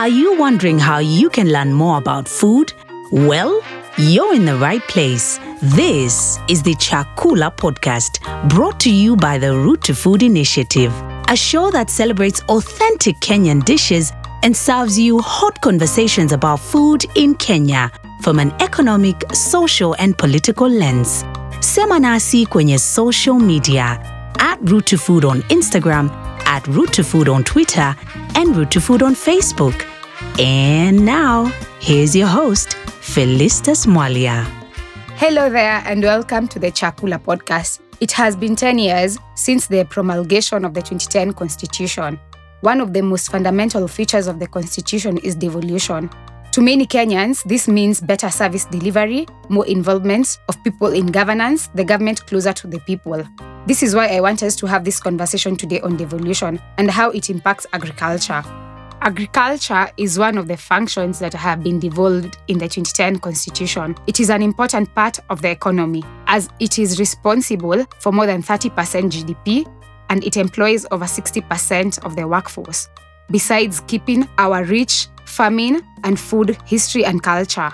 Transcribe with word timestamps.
Are 0.00 0.08
you 0.08 0.34
wondering 0.38 0.78
how 0.78 0.96
you 0.96 1.28
can 1.28 1.52
learn 1.52 1.74
more 1.74 1.98
about 1.98 2.26
food? 2.26 2.72
Well, 3.12 3.60
you're 3.98 4.34
in 4.34 4.46
the 4.46 4.56
right 4.56 4.80
place. 4.88 5.38
This 5.60 6.38
is 6.48 6.62
the 6.62 6.74
Chakula 6.76 7.54
podcast, 7.54 8.18
brought 8.48 8.80
to 8.80 8.90
you 8.90 9.14
by 9.14 9.36
the 9.36 9.54
Route 9.54 9.84
to 9.84 9.94
Food 9.94 10.22
Initiative, 10.22 10.90
a 11.28 11.36
show 11.36 11.70
that 11.72 11.90
celebrates 11.90 12.40
authentic 12.48 13.16
Kenyan 13.16 13.62
dishes 13.62 14.10
and 14.42 14.56
serves 14.56 14.98
you 14.98 15.18
hot 15.18 15.60
conversations 15.60 16.32
about 16.32 16.60
food 16.60 17.04
in 17.14 17.34
Kenya 17.34 17.92
from 18.22 18.38
an 18.38 18.52
economic, 18.62 19.22
social, 19.34 19.94
and 19.98 20.16
political 20.16 20.70
lens. 20.70 21.26
Sema 21.60 21.98
nasi 21.98 22.46
kwenye 22.46 22.78
social 22.78 23.38
media 23.38 24.00
at 24.38 24.58
Route 24.62 24.86
to 24.86 24.96
Food 24.96 25.26
on 25.26 25.42
Instagram, 25.50 26.08
at 26.46 26.66
Route 26.68 26.94
to 26.94 27.04
Food 27.04 27.28
on 27.28 27.44
Twitter, 27.44 27.94
and 28.34 28.56
Route 28.56 28.70
to 28.72 28.80
Food 28.80 29.02
on 29.02 29.14
Facebook. 29.14 29.86
And 30.38 31.04
now, 31.04 31.46
here's 31.80 32.14
your 32.14 32.26
host, 32.26 32.70
Felistas 33.00 33.86
Mwalia. 33.86 34.44
Hello 35.16 35.50
there, 35.50 35.82
and 35.84 36.02
welcome 36.02 36.48
to 36.48 36.58
the 36.58 36.70
Chakula 36.70 37.18
podcast. 37.18 37.80
It 38.00 38.12
has 38.12 38.36
been 38.36 38.56
10 38.56 38.78
years 38.78 39.18
since 39.34 39.66
the 39.66 39.84
promulgation 39.84 40.64
of 40.64 40.74
the 40.74 40.80
2010 40.80 41.32
Constitution. 41.34 42.18
One 42.62 42.80
of 42.80 42.92
the 42.92 43.02
most 43.02 43.30
fundamental 43.30 43.86
features 43.88 44.26
of 44.26 44.38
the 44.38 44.46
Constitution 44.46 45.18
is 45.18 45.34
devolution. 45.34 46.10
To 46.52 46.60
many 46.60 46.86
Kenyans, 46.86 47.44
this 47.44 47.68
means 47.68 48.00
better 48.00 48.28
service 48.28 48.64
delivery, 48.64 49.26
more 49.48 49.66
involvement 49.66 50.38
of 50.48 50.62
people 50.64 50.88
in 50.88 51.06
governance, 51.06 51.68
the 51.74 51.84
government 51.84 52.26
closer 52.26 52.52
to 52.52 52.66
the 52.66 52.80
people. 52.80 53.24
This 53.66 53.82
is 53.82 53.94
why 53.94 54.08
I 54.08 54.20
want 54.20 54.42
us 54.42 54.56
to 54.56 54.66
have 54.66 54.84
this 54.84 54.98
conversation 54.98 55.54
today 55.54 55.80
on 55.82 55.96
devolution 55.96 56.60
and 56.78 56.90
how 56.90 57.10
it 57.10 57.28
impacts 57.28 57.66
agriculture. 57.74 58.42
Agriculture 59.02 59.90
is 59.98 60.18
one 60.18 60.38
of 60.38 60.48
the 60.48 60.56
functions 60.56 61.18
that 61.18 61.34
have 61.34 61.62
been 61.62 61.78
devolved 61.78 62.38
in 62.48 62.58
the 62.58 62.66
2010 62.66 63.18
Constitution. 63.18 63.96
It 64.06 64.18
is 64.18 64.30
an 64.30 64.42
important 64.42 64.94
part 64.94 65.18
of 65.28 65.42
the 65.42 65.50
economy 65.50 66.02
as 66.26 66.48
it 66.58 66.78
is 66.78 66.98
responsible 66.98 67.84
for 67.98 68.12
more 68.12 68.26
than 68.26 68.42
30% 68.42 68.70
GDP 69.10 69.70
and 70.08 70.24
it 70.24 70.38
employs 70.38 70.86
over 70.90 71.04
60% 71.04 72.04
of 72.04 72.16
the 72.16 72.26
workforce, 72.26 72.88
besides 73.30 73.80
keeping 73.80 74.26
our 74.38 74.64
rich 74.64 75.08
farming 75.26 75.82
and 76.02 76.18
food 76.18 76.56
history 76.64 77.04
and 77.04 77.22
culture. 77.22 77.70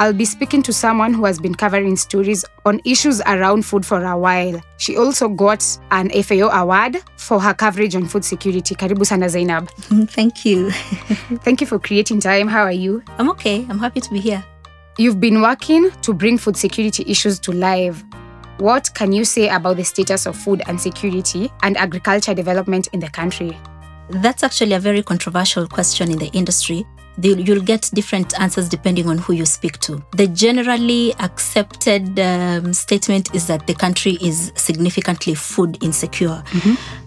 I'll 0.00 0.12
be 0.12 0.24
speaking 0.24 0.62
to 0.62 0.72
someone 0.72 1.12
who 1.12 1.24
has 1.24 1.40
been 1.40 1.56
covering 1.56 1.96
stories 1.96 2.44
on 2.64 2.80
issues 2.84 3.20
around 3.22 3.62
food 3.64 3.84
for 3.84 4.04
a 4.04 4.16
while. 4.16 4.60
She 4.76 4.96
also 4.96 5.28
got 5.28 5.66
an 5.90 6.10
FAO 6.22 6.50
award 6.50 6.98
for 7.16 7.40
her 7.40 7.52
coverage 7.52 7.96
on 7.96 8.06
food 8.06 8.24
security. 8.24 8.76
Karibu 8.76 9.04
sana 9.04 9.28
Zainab. 9.28 9.68
Thank 10.10 10.44
you. 10.44 10.70
Thank 11.42 11.60
you 11.60 11.66
for 11.66 11.80
creating 11.80 12.20
time. 12.20 12.46
How 12.46 12.62
are 12.62 12.70
you? 12.70 13.02
I'm 13.18 13.28
okay. 13.30 13.66
I'm 13.68 13.80
happy 13.80 14.00
to 14.00 14.10
be 14.10 14.20
here. 14.20 14.44
You've 14.98 15.18
been 15.18 15.42
working 15.42 15.90
to 16.02 16.12
bring 16.14 16.38
food 16.38 16.56
security 16.56 17.04
issues 17.08 17.40
to 17.40 17.52
life. 17.52 18.04
What 18.58 18.94
can 18.94 19.12
you 19.12 19.24
say 19.24 19.48
about 19.48 19.78
the 19.78 19.84
status 19.84 20.26
of 20.26 20.36
food 20.36 20.62
and 20.68 20.80
security 20.80 21.50
and 21.64 21.76
agriculture 21.76 22.34
development 22.34 22.86
in 22.92 23.00
the 23.00 23.08
country? 23.08 23.58
That's 24.10 24.44
actually 24.44 24.74
a 24.74 24.80
very 24.80 25.02
controversial 25.02 25.66
question 25.66 26.10
in 26.12 26.18
the 26.18 26.28
industry. 26.28 26.86
You'll 27.20 27.62
get 27.62 27.90
different 27.92 28.38
answers 28.40 28.68
depending 28.68 29.08
on 29.08 29.18
who 29.18 29.32
you 29.32 29.44
speak 29.44 29.78
to. 29.80 30.02
The 30.12 30.28
generally 30.28 31.14
accepted 31.18 32.18
um, 32.20 32.72
statement 32.72 33.34
is 33.34 33.46
that 33.48 33.66
the 33.66 33.74
country 33.74 34.18
is 34.20 34.52
significantly 34.54 35.34
food 35.34 35.82
insecure. 35.82 36.42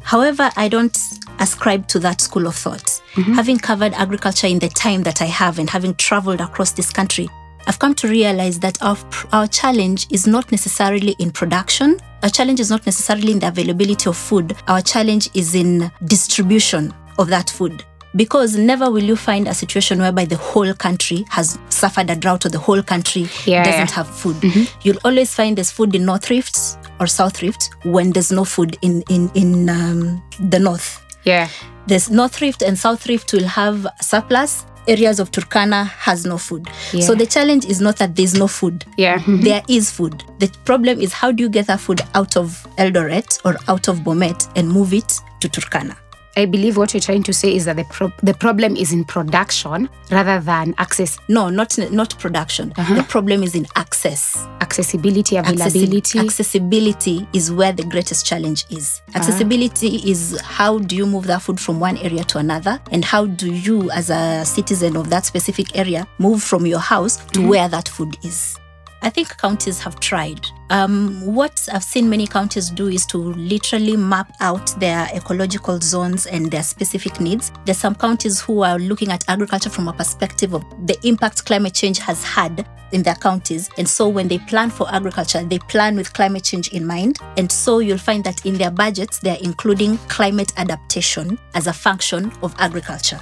However, 0.04 0.52
I 0.58 0.68
don't 0.68 0.98
ascribe 1.40 1.88
to 1.88 2.00
that 2.00 2.22
school 2.22 2.48
of 2.48 2.56
thought. 2.56 3.02
Having 3.36 3.60
covered 3.60 3.94
agriculture 3.94 4.48
in 4.48 4.60
the 4.60 4.70
time 4.70 5.04
that 5.04 5.22
I 5.22 5.26
have 5.26 5.60
and 5.60 5.70
having 5.70 5.96
traveled 5.96 6.42
across 6.42 6.72
this 6.72 6.90
country, 6.92 7.30
I've 7.68 7.80
come 7.80 7.94
to 7.96 8.08
realize 8.08 8.60
that 8.60 8.82
our, 8.82 8.98
our 9.32 9.48
challenge 9.48 10.08
is 10.12 10.28
not 10.28 10.52
necessarily 10.52 11.16
in 11.20 11.32
production. 11.32 12.00
Our 12.24 12.30
challenge 12.30 12.60
is 12.60 12.70
not 12.70 12.86
necessarily 12.86 13.32
in 13.32 13.40
the 13.40 13.48
availability 13.48 14.10
of 14.10 14.18
food. 14.18 14.56
Our 14.68 14.82
challenge 14.82 15.30
is 15.36 15.56
in 15.56 15.92
distribution 16.06 16.94
of 17.20 17.28
that 17.28 17.50
food. 17.50 17.84
Because 18.16 18.58
never 18.58 18.92
will 18.92 19.04
you 19.04 19.16
find 19.16 19.48
a 19.48 19.54
situation 19.54 20.00
whereby 20.00 20.26
the 20.26 20.36
whole 20.38 20.74
country 20.74 21.26
has 21.30 21.58
suffered 21.70 22.10
a 22.10 22.16
drought 22.16 22.46
or 22.46 22.50
the 22.50 22.60
whole 22.60 22.84
country 22.84 23.28
Yeah, 23.46 23.64
doesn't 23.64 23.92
have 23.92 24.08
food. 24.08 24.36
You'll 24.82 25.00
always 25.06 25.34
find 25.34 25.58
there's 25.58 25.72
food 25.72 25.96
in 25.96 26.06
North 26.06 26.30
Rift 26.30 26.58
or 27.00 27.08
South 27.08 27.42
Rift 27.42 27.70
when 27.84 28.12
there's 28.12 28.32
no 28.32 28.44
food 28.44 28.78
in, 28.82 29.02
in, 29.10 29.32
in 29.34 29.70
um, 29.70 30.22
the 30.50 30.60
North. 30.60 31.06
Yeah. 31.24 31.48
There's 31.88 32.10
North 32.10 32.42
Rift 32.42 32.62
and 32.62 32.78
South 32.78 33.08
Rift 33.08 33.32
will 33.34 33.48
have 33.48 33.88
surplus. 34.02 34.66
Areas 34.88 35.20
of 35.20 35.30
Turkana 35.32 35.88
has 35.90 36.26
no 36.26 36.38
food. 36.40 36.68
Yeah. 36.92 37.02
So 37.06 37.14
the 37.14 37.28
challenge 37.28 37.66
is 37.66 37.80
not 37.82 37.98
that 37.98 38.16
there's 38.16 38.34
no 38.34 38.48
food. 38.48 38.84
Yeah. 38.98 39.22
There 39.28 39.62
is 39.70 39.92
food. 39.92 40.24
The 40.40 40.50
problem 40.66 41.00
is 41.00 41.14
how 41.14 41.32
do 41.32 41.44
you 41.44 41.50
get 41.50 41.68
that 41.68 41.80
food 41.80 42.02
out 42.16 42.36
of 42.36 42.66
Eldoret 42.78 43.40
or 43.46 43.56
out 43.68 43.88
of 43.88 44.00
Bomet 44.00 44.52
and 44.56 44.68
move 44.68 44.94
it 44.94 45.20
to 45.42 45.48
Turkana? 45.48 45.96
I 46.42 46.46
believe 46.46 46.76
what 46.76 46.92
you're 46.94 47.02
trying 47.02 47.22
to 47.24 47.34
say 47.34 47.56
is 47.56 47.66
that 47.66 47.76
the, 47.76 47.84
pro- 47.86 48.12
the 48.24 48.34
problem 48.34 48.76
is 48.76 48.92
in 48.92 49.04
production 49.06 49.88
rather 50.10 50.40
than 50.40 50.74
access, 50.80 51.20
No, 51.30 51.50
not 51.50 51.78
not 51.92 52.18
production. 52.18 52.74
Uh-huh. 52.78 52.96
The 52.96 53.04
problem 53.04 53.44
is 53.44 53.54
in 53.54 53.68
access. 53.76 54.36
accessibility, 54.60 55.36
Accessi- 55.36 55.68
availability. 55.68 56.20
accessibility 56.20 57.28
is 57.34 57.52
where 57.52 57.72
the 57.74 57.84
greatest 57.84 58.26
challenge 58.26 58.66
is. 58.72 59.02
Uh-huh. 59.10 59.20
Accessibility 59.20 59.98
is 60.10 60.40
how 60.42 60.80
do 60.80 60.96
you 60.96 61.06
move 61.06 61.28
that 61.28 61.44
food 61.44 61.60
from 61.60 61.80
one 61.80 61.98
area 61.98 62.24
to 62.24 62.40
another, 62.40 62.80
and 62.92 63.06
how 63.06 63.26
do 63.28 63.54
you, 63.54 63.92
as 63.92 64.10
a 64.10 64.44
citizen 64.44 64.98
of 64.98 65.10
that 65.12 65.26
specific 65.26 65.78
area, 65.78 66.08
move 66.18 66.42
from 66.42 66.66
your 66.66 66.80
house 66.80 67.18
to 67.18 67.40
mm-hmm. 67.40 67.50
where 67.50 67.68
that 67.70 67.88
food 67.88 68.18
is. 68.24 68.58
I 69.04 69.10
think 69.10 69.36
counties 69.38 69.82
have 69.82 70.00
tried. 70.00 70.46
Um, 70.70 71.26
what 71.26 71.68
I've 71.74 71.84
seen 71.84 72.08
many 72.08 72.28
counties 72.28 72.70
do 72.70 72.88
is 72.88 73.06
to 73.08 73.18
literally 73.18 73.98
map 73.98 74.32
out 74.40 74.80
their 74.80 75.08
ecological 75.16 75.80
zones 75.80 76.28
and 76.28 76.52
their 76.52 76.62
specific 76.62 77.20
needs. 77.20 77.52
There's 77.66 77.80
some 77.80 77.96
counties 77.96 78.40
who 78.40 78.62
are 78.62 78.78
looking 78.78 79.12
at 79.12 79.28
agriculture 79.28 79.72
from 79.72 79.88
a 79.88 79.94
perspective 79.94 80.54
of 80.54 80.64
the 80.86 80.98
impact 81.04 81.46
climate 81.46 81.74
change 81.74 81.98
has 81.98 82.24
had 82.24 82.68
in 82.92 83.02
their 83.02 83.16
counties. 83.16 83.70
And 83.78 83.90
so 83.90 84.08
when 84.08 84.28
they 84.28 84.38
plan 84.38 84.70
for 84.70 84.94
agriculture, 84.94 85.44
they 85.44 85.60
plan 85.60 85.96
with 85.96 86.14
climate 86.14 86.44
change 86.44 86.70
in 86.70 86.86
mind. 86.86 87.18
And 87.38 87.52
so 87.52 87.80
you'll 87.80 87.98
find 87.98 88.24
that 88.26 88.46
in 88.46 88.56
their 88.56 88.72
budgets, 88.72 89.20
they're 89.20 89.38
including 89.42 89.98
climate 90.10 90.54
adaptation 90.58 91.40
as 91.56 91.68
a 91.68 91.74
function 91.74 92.32
of 92.44 92.54
agriculture. 92.60 93.20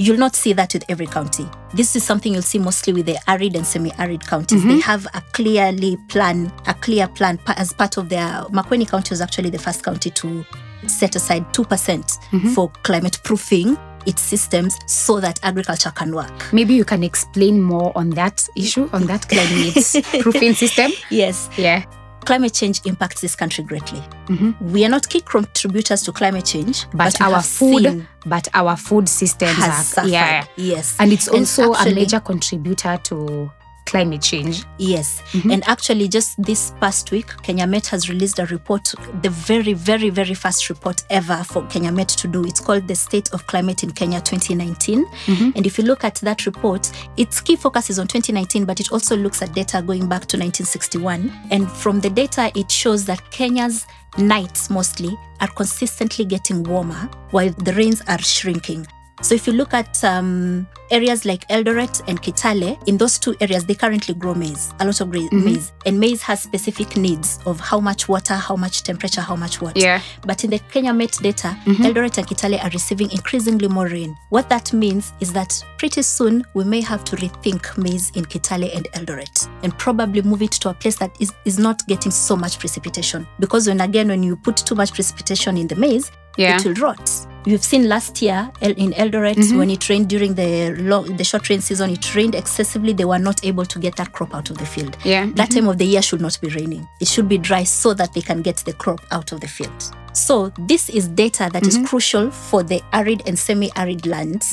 You'll 0.00 0.16
not 0.16 0.34
see 0.34 0.54
that 0.54 0.72
with 0.72 0.82
every 0.88 1.06
county. 1.06 1.46
This 1.74 1.94
is 1.94 2.02
something 2.02 2.32
you'll 2.32 2.40
see 2.40 2.58
mostly 2.58 2.94
with 2.94 3.04
the 3.04 3.18
arid 3.28 3.54
and 3.54 3.66
semi-arid 3.66 4.26
counties. 4.26 4.62
They 4.62 4.70
mm-hmm. 4.70 4.78
have 4.80 5.06
a 5.12 5.20
clearly 5.32 5.98
plan, 6.08 6.50
a 6.66 6.72
clear 6.72 7.06
plan 7.06 7.38
as 7.48 7.74
part 7.74 7.98
of 7.98 8.08
their. 8.08 8.44
Makueni 8.50 8.88
County 8.88 9.10
was 9.10 9.20
actually 9.20 9.50
the 9.50 9.58
first 9.58 9.84
county 9.84 10.08
to 10.08 10.42
set 10.86 11.16
aside 11.16 11.52
two 11.52 11.64
percent 11.64 12.06
mm-hmm. 12.30 12.48
for 12.48 12.70
climate 12.82 13.18
proofing 13.24 13.76
its 14.06 14.22
systems 14.22 14.78
so 14.86 15.20
that 15.20 15.38
agriculture 15.42 15.90
can 15.90 16.14
work. 16.14 16.50
Maybe 16.50 16.72
you 16.72 16.86
can 16.86 17.04
explain 17.04 17.60
more 17.60 17.92
on 17.94 18.08
that 18.10 18.48
issue, 18.56 18.88
on 18.94 19.06
that 19.06 19.28
climate 19.28 19.74
proofing 20.22 20.54
system. 20.54 20.92
Yes, 21.10 21.50
Yeah. 21.58 21.84
Climate 22.30 22.54
change 22.54 22.80
impacts 22.86 23.20
this 23.22 23.34
country 23.34 23.64
greatly. 23.64 23.98
Mm-hmm. 24.26 24.72
We 24.72 24.84
are 24.84 24.88
not 24.88 25.08
key 25.08 25.20
contributors 25.20 26.02
to 26.02 26.12
climate 26.12 26.44
change, 26.44 26.86
But, 26.94 27.16
we 27.18 27.26
our 27.26 27.42
food, 27.42 28.06
but 28.24 28.46
our 28.54 28.76
food 28.76 29.08
systems 29.08 29.56
has 29.56 29.68
are, 29.68 29.82
suffered. 29.82 30.10
yeah. 30.10 30.44
Yes, 30.56 30.94
And 31.00 31.12
it's 31.12 31.26
also 31.26 31.74
actually- 31.74 31.92
a 31.92 31.94
major 31.96 32.20
contributor 32.20 32.98
to 33.04 33.50
climate 33.90 34.22
change. 34.22 34.64
Yes. 34.78 35.20
Mm-hmm. 35.32 35.50
And 35.50 35.68
actually, 35.68 36.08
just 36.08 36.40
this 36.42 36.72
past 36.80 37.10
week, 37.10 37.26
Kenya 37.42 37.66
Met 37.66 37.86
has 37.88 38.08
released 38.08 38.38
a 38.38 38.46
report, 38.46 38.94
the 39.22 39.30
very, 39.30 39.72
very, 39.72 40.10
very 40.10 40.34
first 40.34 40.68
report 40.68 41.02
ever 41.10 41.42
for 41.44 41.66
Kenya 41.66 41.90
Met 41.90 42.08
to 42.08 42.28
do. 42.28 42.44
It's 42.44 42.60
called 42.60 42.86
The 42.86 42.94
State 42.94 43.32
of 43.32 43.46
Climate 43.46 43.82
in 43.82 43.90
Kenya 43.90 44.20
2019. 44.20 45.04
Mm-hmm. 45.04 45.50
And 45.56 45.66
if 45.66 45.76
you 45.76 45.84
look 45.84 46.04
at 46.04 46.16
that 46.16 46.46
report, 46.46 46.90
its 47.16 47.40
key 47.40 47.56
focus 47.56 47.90
is 47.90 47.98
on 47.98 48.06
2019, 48.06 48.64
but 48.64 48.78
it 48.78 48.92
also 48.92 49.16
looks 49.16 49.42
at 49.42 49.52
data 49.54 49.82
going 49.82 50.08
back 50.08 50.26
to 50.26 50.38
1961. 50.38 51.32
And 51.50 51.70
from 51.70 52.00
the 52.00 52.10
data, 52.10 52.52
it 52.54 52.70
shows 52.70 53.04
that 53.06 53.28
Kenya's 53.32 53.86
nights 54.18 54.70
mostly 54.70 55.16
are 55.40 55.48
consistently 55.48 56.24
getting 56.24 56.62
warmer 56.62 57.08
while 57.30 57.50
the 57.50 57.72
rains 57.72 58.02
are 58.06 58.20
shrinking. 58.20 58.86
So 59.22 59.34
if 59.34 59.46
you 59.46 59.52
look 59.52 59.74
at 59.74 60.02
um, 60.02 60.66
areas 60.90 61.24
like 61.26 61.46
Eldoret 61.48 62.02
and 62.08 62.20
Kitale, 62.22 62.76
in 62.88 62.96
those 62.96 63.18
two 63.18 63.36
areas, 63.40 63.64
they 63.66 63.74
currently 63.74 64.14
grow 64.14 64.34
maize, 64.34 64.72
a 64.80 64.84
lot 64.86 64.98
of 65.00 65.10
gra- 65.10 65.28
maize. 65.30 65.72
And 65.84 66.00
maize 66.00 66.22
has 66.22 66.42
specific 66.42 66.96
needs 66.96 67.38
of 67.44 67.60
how 67.60 67.80
much 67.80 68.08
water, 68.08 68.34
how 68.34 68.56
much 68.56 68.82
temperature, 68.82 69.20
how 69.20 69.36
much 69.36 69.60
water. 69.60 69.78
Yeah. 69.78 70.00
But 70.22 70.42
in 70.44 70.50
the 70.50 70.58
Kenya 70.72 70.94
Met 70.94 71.12
data, 71.20 71.56
Eldoret 71.66 72.16
and 72.16 72.26
Kitale 72.26 72.64
are 72.64 72.70
receiving 72.70 73.10
increasingly 73.12 73.68
more 73.68 73.86
rain. 73.88 74.16
What 74.30 74.48
that 74.48 74.72
means 74.72 75.12
is 75.20 75.32
that 75.34 75.52
pretty 75.76 76.00
soon 76.02 76.42
we 76.54 76.64
may 76.64 76.80
have 76.80 77.04
to 77.04 77.16
rethink 77.16 77.76
maize 77.76 78.10
in 78.16 78.24
Kitale 78.24 78.74
and 78.74 78.86
Eldoret 78.92 79.48
and 79.62 79.76
probably 79.78 80.22
move 80.22 80.40
it 80.40 80.52
to 80.52 80.70
a 80.70 80.74
place 80.74 80.96
that 80.96 81.14
is, 81.20 81.30
is 81.44 81.58
not 81.58 81.86
getting 81.86 82.10
so 82.10 82.34
much 82.36 82.58
precipitation. 82.58 83.26
Because 83.38 83.68
when 83.68 83.82
again, 83.82 84.08
when 84.08 84.22
you 84.22 84.34
put 84.34 84.56
too 84.56 84.74
much 84.74 84.94
precipitation 84.94 85.58
in 85.58 85.66
the 85.68 85.76
maize, 85.76 86.10
Yeah. 86.38 86.56
it 86.56 86.64
will 86.64 86.74
rot. 86.74 87.10
You've 87.46 87.64
seen 87.64 87.88
last 87.88 88.20
year 88.22 88.50
in 88.60 88.92
Eldoret 88.92 89.36
Mm-hmm. 89.36 89.58
when 89.58 89.70
it 89.70 89.88
rained 89.88 90.08
during 90.08 90.34
the 90.34 90.74
long, 90.78 91.16
the 91.16 91.24
short 91.24 91.48
rain 91.48 91.60
season, 91.60 91.90
it 91.90 92.14
rained 92.14 92.34
excessively. 92.34 92.92
They 92.92 93.04
were 93.06 93.18
not 93.18 93.44
able 93.44 93.64
to 93.64 93.78
get 93.78 93.96
that 93.96 94.12
crop 94.12 94.34
out 94.34 94.50
of 94.50 94.58
the 94.58 94.66
field. 94.66 94.96
Yeah. 95.04 95.24
Mm-hmm. 95.24 95.34
That 95.34 95.50
time 95.50 95.68
of 95.68 95.78
the 95.78 95.84
year 95.86 96.02
should 96.02 96.20
not 96.20 96.38
be 96.40 96.48
raining. 96.48 96.86
It 97.00 97.08
should 97.08 97.28
be 97.28 97.38
dry 97.38 97.64
so 97.64 97.94
that 97.94 98.12
they 98.12 98.20
can 98.20 98.42
get 98.42 98.56
the 98.58 98.72
crop 98.74 99.00
out 99.10 99.32
of 99.32 99.40
the 99.40 99.48
field. 99.48 99.94
So 100.12 100.48
this 100.66 100.88
is 100.88 101.06
data 101.06 101.48
that 101.52 101.64
is 101.64 101.78
crucial 101.86 102.32
for 102.32 102.64
the 102.64 102.82
arid 102.92 103.22
and 103.28 103.38
semi-arid 103.38 104.06
lands 104.06 104.52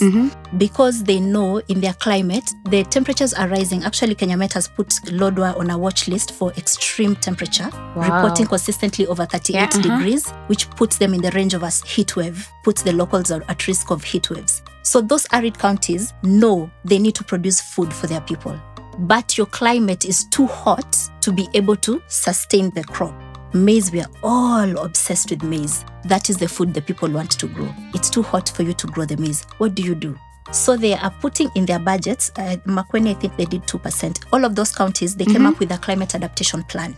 because 0.57 1.03
they 1.03 1.19
know 1.19 1.57
in 1.67 1.81
their 1.81 1.93
climate 1.93 2.43
the 2.69 2.83
temperatures 2.83 3.33
are 3.33 3.47
rising. 3.47 3.83
Actually, 3.83 4.13
Kenya 4.13 4.37
Met 4.37 4.53
has 4.53 4.67
put 4.67 4.89
Lodwar 5.05 5.57
on 5.57 5.71
a 5.71 5.77
watch 5.77 6.07
list 6.07 6.31
for 6.35 6.51
extreme 6.53 7.15
temperature, 7.15 7.69
Wow. 7.95 8.03
reporting 8.21 8.45
consistently 8.45 9.07
over 9.07 9.25
38 9.25 9.55
Yeah, 9.55 9.63
uh-huh. 9.65 9.81
degrees, 9.97 10.29
which 10.45 10.69
puts 10.71 10.97
them 10.99 11.15
in 11.15 11.21
the 11.21 11.31
range 11.31 11.55
of 11.55 11.63
a 11.63 11.71
heat 11.87 12.15
wave, 12.15 12.47
puts 12.63 12.76
the 12.83 12.93
locals 12.93 13.31
are 13.31 13.43
at 13.47 13.67
risk 13.67 13.91
of 13.91 14.03
heat 14.03 14.29
waves. 14.29 14.61
So 14.83 15.01
those 15.01 15.27
arid 15.33 15.57
counties 15.59 16.13
know 16.23 16.71
they 16.85 16.99
need 16.99 17.15
to 17.15 17.23
produce 17.23 17.59
food 17.59 17.93
for 17.93 18.07
their 18.07 18.21
people. 18.21 18.59
But 18.99 19.37
your 19.37 19.47
climate 19.47 20.05
is 20.05 20.25
too 20.25 20.47
hot 20.47 20.97
to 21.21 21.31
be 21.31 21.47
able 21.53 21.75
to 21.77 22.01
sustain 22.07 22.69
the 22.71 22.83
crop. 22.83 23.13
Maize, 23.53 23.91
we 23.91 24.01
are 24.01 24.09
all 24.23 24.77
obsessed 24.79 25.29
with 25.29 25.43
maize. 25.43 25.85
That 26.05 26.29
is 26.29 26.37
the 26.37 26.47
food 26.47 26.73
the 26.73 26.81
people 26.81 27.09
want 27.09 27.31
to 27.31 27.47
grow. 27.47 27.69
It's 27.93 28.09
too 28.09 28.23
hot 28.23 28.49
for 28.49 28.63
you 28.63 28.73
to 28.73 28.87
grow 28.87 29.05
the 29.05 29.17
maize. 29.17 29.45
What 29.57 29.75
do 29.75 29.83
you 29.83 29.95
do? 29.95 30.17
So 30.51 30.77
they 30.77 30.93
are 30.93 31.11
putting 31.19 31.49
in 31.55 31.65
their 31.65 31.79
budgets. 31.79 32.31
Uh, 32.37 32.55
Makueni, 32.65 33.11
I 33.11 33.13
think 33.15 33.35
they 33.35 33.45
did 33.45 33.63
2%. 33.63 34.25
All 34.31 34.45
of 34.45 34.55
those 34.55 34.73
counties, 34.73 35.15
they 35.15 35.25
came 35.25 35.45
up 35.45 35.59
with 35.59 35.71
a 35.71 35.77
climate 35.77 36.15
adaptation 36.15 36.63
plan. 36.63 36.95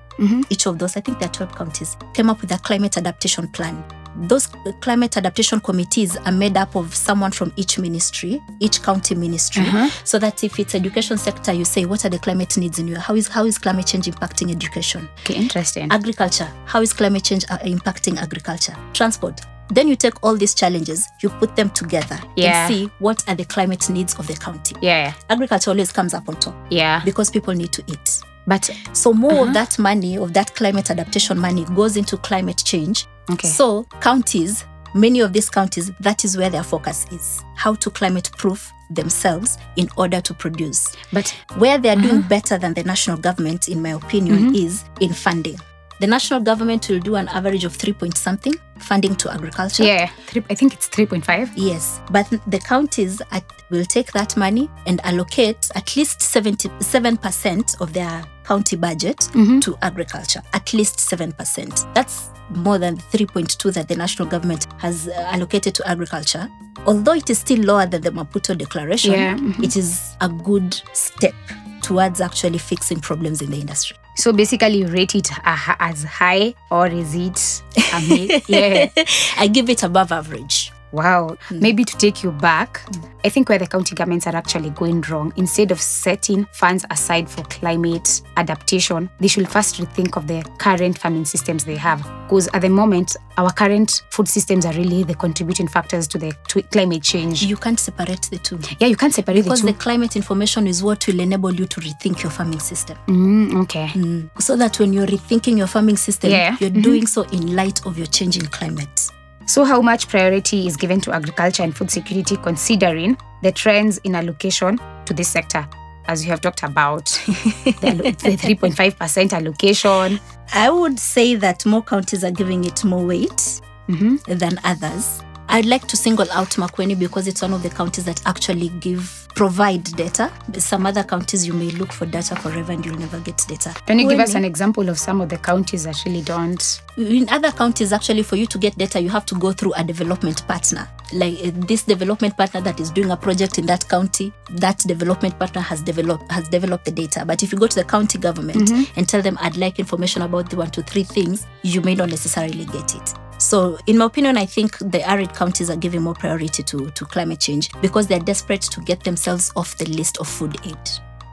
Each 0.49 0.67
of 0.67 0.77
those, 0.77 0.95
I 0.95 1.01
think 1.01 1.19
there 1.19 1.29
are 1.29 1.33
12 1.33 1.55
counties, 1.55 1.97
came 2.13 2.29
up 2.29 2.41
with 2.41 2.51
a 2.51 2.59
climate 2.59 2.97
adaptation 2.97 3.47
plan. 3.47 3.83
Those 4.15 4.47
climate 4.81 5.15
adaptation 5.17 5.59
committees 5.59 6.17
are 6.17 6.31
made 6.31 6.57
up 6.57 6.75
of 6.75 6.93
someone 6.93 7.31
from 7.31 7.53
each 7.55 7.77
ministry, 7.79 8.41
each 8.59 8.81
county 8.81 9.15
ministry, 9.15 9.65
so 10.03 10.19
that 10.19 10.43
if 10.43 10.59
it's 10.59 10.75
education 10.75 11.17
sector, 11.17 11.53
you 11.53 11.63
say, 11.65 11.85
what 11.85 12.03
are 12.05 12.09
the 12.09 12.19
climate 12.19 12.57
needs 12.57 12.79
in 12.79 12.87
your, 12.87 12.99
how 12.99 13.15
is, 13.15 13.27
how 13.27 13.45
is 13.45 13.57
climate 13.57 13.87
change 13.87 14.07
impacting 14.07 14.51
education? 14.51 15.07
Okay, 15.21 15.35
interesting. 15.35 15.91
agriculture 15.91 16.49
how 16.65 16.81
is 16.81 16.93
climate 16.93 17.23
change 17.23 17.45
uh, 17.49 17.57
impacting 17.59 18.17
agriculture 18.17 18.75
transport 18.93 19.41
then 19.71 19.87
you 19.87 19.95
take 19.95 20.13
all 20.23 20.35
these 20.35 20.53
challenges 20.55 21.07
you 21.21 21.29
put 21.29 21.55
them 21.55 21.69
together 21.69 22.19
Yeah. 22.35 22.65
and 22.67 22.73
see 22.73 22.85
what 22.99 23.23
are 23.29 23.35
the 23.35 23.45
climate 23.45 23.89
needs 23.89 24.17
of 24.17 24.25
the 24.27 24.33
county 24.33 24.75
yeah, 24.81 25.13
agriculture 25.29 25.69
always 25.71 25.91
comes 25.91 26.13
up 26.13 26.27
on 26.27 26.35
top 26.39 26.55
yeah. 26.69 27.01
because 27.05 27.29
people 27.29 27.53
need 27.53 27.71
to 27.73 27.83
eat 27.87 28.21
But 28.47 28.69
so 28.93 29.13
more 29.13 29.31
Uh-huh. 29.31 29.47
of 29.47 29.53
that 29.53 29.77
money 29.79 30.17
of 30.17 30.33
that 30.33 30.55
climate 30.55 30.89
adaptation 30.89 31.37
money 31.37 31.65
goes 31.75 31.97
into 31.97 32.17
climate 32.17 32.61
change 32.65 33.05
Okay. 33.29 33.47
so 33.47 33.83
counties 34.01 34.65
many 34.95 35.19
of 35.19 35.33
these 35.33 35.49
counties 35.49 35.91
that 35.99 36.25
is 36.25 36.35
where 36.37 36.49
their 36.49 36.63
focus 36.63 37.05
is 37.11 37.43
how 37.55 37.75
to 37.75 37.89
climate 37.91 38.31
proof 38.37 38.71
themselves 38.89 39.57
in 39.75 39.87
order 39.97 40.19
to 40.19 40.33
produce 40.33 40.95
but 41.13 41.29
where 41.57 41.77
they 41.77 41.89
are 41.89 41.95
Uh-huh. 41.97 42.07
doing 42.07 42.21
better 42.23 42.57
than 42.57 42.73
the 42.73 42.83
national 42.83 43.17
government, 43.17 43.67
in 43.69 43.81
my 43.83 43.89
opinion, 43.91 44.37
Mm-hmm. 44.51 44.55
is 44.55 44.83
in 44.99 45.13
funding. 45.13 45.59
The 45.99 46.07
national 46.07 46.39
government 46.41 46.87
will 46.89 46.99
do 46.99 47.15
an 47.15 47.27
average 47.27 47.65
of 47.65 47.75
three 47.75 47.93
point 47.93 48.17
something 48.17 48.53
funding 48.79 49.15
to 49.17 49.31
agriculture. 49.31 49.83
yeah, 49.83 50.07
three, 50.27 50.41
I 50.49 50.55
think 50.55 50.73
it's 50.73 50.87
three 50.87 51.05
point 51.05 51.25
five. 51.25 51.51
Yes, 51.57 51.99
but 52.11 52.25
the 52.47 52.59
counties 52.59 53.21
at, 53.31 53.43
will 53.69 53.83
take 53.85 54.11
that 54.13 54.37
money 54.37 54.69
and 54.87 55.01
allocate 55.05 55.69
at 55.75 55.95
least 55.97 56.19
77% 56.19 57.81
of 57.81 57.93
their 57.93 58.23
county 58.43 58.75
budget 58.75 59.17
Mm-hmm. 59.33 59.59
to 59.59 59.77
agriculture. 59.81 60.41
At 60.53 60.73
least 60.73 60.97
7%. 60.97 61.93
That's 61.93 62.29
more 62.49 62.77
than 62.79 62.97
3.2 62.97 63.73
that 63.73 63.87
the 63.87 63.95
national 63.95 64.27
government 64.27 64.65
has 64.79 65.07
uh, 65.07 65.11
allocated 65.31 65.75
to 65.75 65.87
agriculture. 65.87 66.49
Although 66.87 67.13
it 67.13 67.29
is 67.29 67.37
still 67.39 67.59
lower 67.59 67.85
than 67.85 68.01
the 68.01 68.09
Maputo 68.11 68.57
declaration, 68.57 69.11
Yeah, 69.13 69.35
mhm. 69.35 69.63
it 69.63 69.75
is 69.75 70.15
a 70.21 70.29
good 70.29 70.73
step 70.93 71.35
towards 71.83 72.21
actually 72.21 72.57
fixing 72.57 72.99
problems 73.01 73.41
in 73.41 73.51
the 73.51 73.59
industry. 73.59 73.97
So 74.19 74.33
basically, 74.33 74.83
rate 74.83 75.15
it 75.15 75.31
as 75.45 76.03
high, 76.03 76.53
or 76.69 76.87
is 76.87 77.15
it? 77.15 77.63
A 77.93 78.41
yeah. 78.47 78.89
I 79.37 79.47
give 79.47 79.69
it 79.69 79.81
above 79.81 80.11
average. 80.11 80.68
Wow. 80.91 81.37
Hmm. 81.47 81.59
Maybe 81.59 81.83
to 81.83 81.97
take 81.97 82.23
you 82.23 82.31
back, 82.31 82.81
I 83.23 83.29
think 83.29 83.49
where 83.49 83.59
the 83.59 83.67
county 83.67 83.95
governments 83.95 84.27
are 84.27 84.35
actually 84.35 84.69
going 84.71 85.01
wrong, 85.01 85.33
instead 85.35 85.71
of 85.71 85.79
setting 85.79 86.45
funds 86.51 86.85
aside 86.89 87.29
for 87.29 87.43
climate 87.43 88.21
adaptation, 88.37 89.09
they 89.19 89.27
should 89.27 89.49
first 89.49 89.77
rethink 89.77 90.17
of 90.17 90.27
the 90.27 90.43
current 90.57 90.97
farming 90.97 91.25
systems 91.25 91.65
they 91.65 91.75
have. 91.75 92.01
Because 92.23 92.47
at 92.53 92.61
the 92.61 92.69
moment, 92.69 93.15
our 93.37 93.51
current 93.51 94.03
food 94.11 94.27
systems 94.27 94.65
are 94.65 94.73
really 94.73 95.03
the 95.03 95.15
contributing 95.15 95.67
factors 95.67 96.07
to 96.07 96.17
the 96.17 96.33
to 96.49 96.61
climate 96.63 97.03
change. 97.03 97.43
You 97.43 97.57
can't 97.57 97.79
separate 97.79 98.23
the 98.29 98.37
two. 98.37 98.59
yeah, 98.79 98.87
you 98.87 98.95
can't 98.95 99.13
separate 99.13 99.43
Because 99.43 99.61
the 99.61 99.71
the 99.71 99.77
climate 99.77 100.15
information 100.15 100.67
is 100.67 100.83
what 100.83 101.05
will 101.07 101.19
enable 101.19 101.53
you 101.53 101.65
to 101.65 101.79
rethink 101.79 102.21
your 102.23 102.31
farming 102.31 102.59
system. 102.59 102.97
Mm, 103.07 103.61
okay. 103.63 103.87
Mm. 103.87 104.29
So 104.41 104.55
that 104.55 104.79
when 104.79 104.93
you're 104.93 105.07
rethinking 105.07 105.57
your 105.57 105.67
farming 105.67 105.97
system, 105.97 106.31
Yeah. 106.31 106.57
you're 106.59 106.69
doing 106.69 107.03
mm-hmm. 107.03 107.31
so 107.31 107.37
in 107.37 107.55
light 107.55 107.85
of 107.85 107.97
your 107.97 108.07
changing 108.07 108.45
climate. 108.47 109.08
So, 109.49 109.63
how 109.63 109.81
much 109.81 110.07
priority 110.09 110.67
is 110.67 110.77
given 110.77 111.01
to 111.01 111.11
agriculture 111.11 111.63
and 111.63 111.75
food 111.75 111.89
security 111.89 112.37
considering 112.37 113.17
the 113.41 113.51
trends 113.51 113.97
in 114.03 114.13
allocation 114.13 114.79
to 115.05 115.13
this 115.15 115.27
sector? 115.27 115.67
As 116.05 116.23
you 116.23 116.29
have 116.29 116.39
talked 116.41 116.61
about, 116.61 117.05
the, 117.65 118.15
3.5% 118.15 119.33
allocation. 119.33 120.19
I 120.53 120.69
would 120.69 120.99
say 120.99 121.33
that 121.33 121.65
more 121.65 121.81
counties 121.81 122.23
are 122.23 122.29
giving 122.29 122.63
it 122.63 122.83
more 122.83 123.03
weight 123.03 123.59
Mhm. 123.89 124.23
than 124.37 124.59
others. 124.63 125.23
I'd 125.47 125.65
like 125.65 125.87
to 125.87 125.97
single 125.97 126.27
out 126.31 126.49
Makueni 126.51 126.97
because 126.97 127.27
it's 127.27 127.41
one 127.41 127.53
of 127.53 127.63
the 127.63 127.71
counties 127.71 128.05
that 128.05 128.21
actually 128.27 128.69
give 128.81 129.27
provide 129.39 129.85
data. 129.95 130.29
Some 130.57 130.85
other 130.85 131.01
counties 131.01 131.47
you 131.47 131.53
may 131.53 131.69
look 131.71 131.93
for 131.93 132.05
data 132.05 132.35
forever 132.35 132.73
and 132.73 132.85
you'll 132.85 132.99
never 132.99 133.21
get 133.21 133.37
data. 133.47 133.73
Can 133.85 133.97
you 133.97 134.09
give 134.09 134.19
us 134.19 134.35
an 134.35 134.43
example 134.43 134.89
of 134.89 134.99
some 134.99 135.21
of 135.21 135.29
the 135.29 135.37
counties 135.37 135.85
that 135.85 135.95
really 136.05 136.21
don't? 136.21 136.81
in 136.97 137.29
other 137.29 137.51
counties 137.51 137.93
actually 137.93 138.23
for 138.23 138.35
you 138.35 138.45
to 138.45 138.57
get 138.57 138.77
data 138.77 138.99
you 138.99 139.09
have 139.09 139.25
to 139.25 139.35
go 139.35 139.53
through 139.53 139.71
a 139.77 139.83
development 139.83 140.45
partner 140.47 140.85
like 141.13 141.37
uh, 141.45 141.51
this 141.67 141.83
development 141.83 142.35
partner 142.35 142.59
that 142.59 142.77
is 142.81 142.91
doing 142.91 143.09
a 143.11 143.15
project 143.15 143.57
in 143.57 143.65
that 143.65 143.87
county 143.87 144.33
that 144.51 144.77
development 144.79 145.37
partner 145.39 145.61
has 145.61 145.81
developed 145.81 146.29
has 146.29 146.49
developed 146.49 146.83
the 146.83 146.91
data 146.91 147.23
but 147.25 147.41
if 147.41 147.53
you 147.53 147.57
go 147.57 147.67
to 147.67 147.75
the 147.75 147.85
county 147.85 148.17
government 148.17 148.69
and 148.97 149.07
tell 149.07 149.21
them 149.21 149.37
i'd 149.41 149.55
like 149.55 149.79
information 149.79 150.21
about 150.23 150.49
the 150.49 150.57
one 150.57 150.69
two 150.69 150.81
three 150.81 151.03
things 151.03 151.47
you 151.61 151.79
may 151.81 151.95
not 151.95 152.09
necessarily 152.09 152.65
get 152.65 152.93
it 152.95 153.13
so 153.49 153.79
in 153.87 153.97
my 153.97 154.05
opinion 154.05 154.37
i 154.37 154.45
think 154.45 154.77
the 154.77 155.01
arid 155.09 155.33
counties 155.33 155.69
are 155.69 155.75
giving 155.75 156.01
more 156.01 156.13
priority 156.13 156.61
to, 156.61 156.91
to 156.91 157.03
climate 157.05 157.39
change 157.39 157.69
because 157.81 158.05
they're 158.05 158.19
desperate 158.19 158.61
to 158.61 158.79
get 158.81 159.03
themselves 159.03 159.51
off 159.55 159.75
the 159.77 159.85
list 159.85 160.17
of 160.19 160.27
food 160.27 160.55
aid 160.65 160.77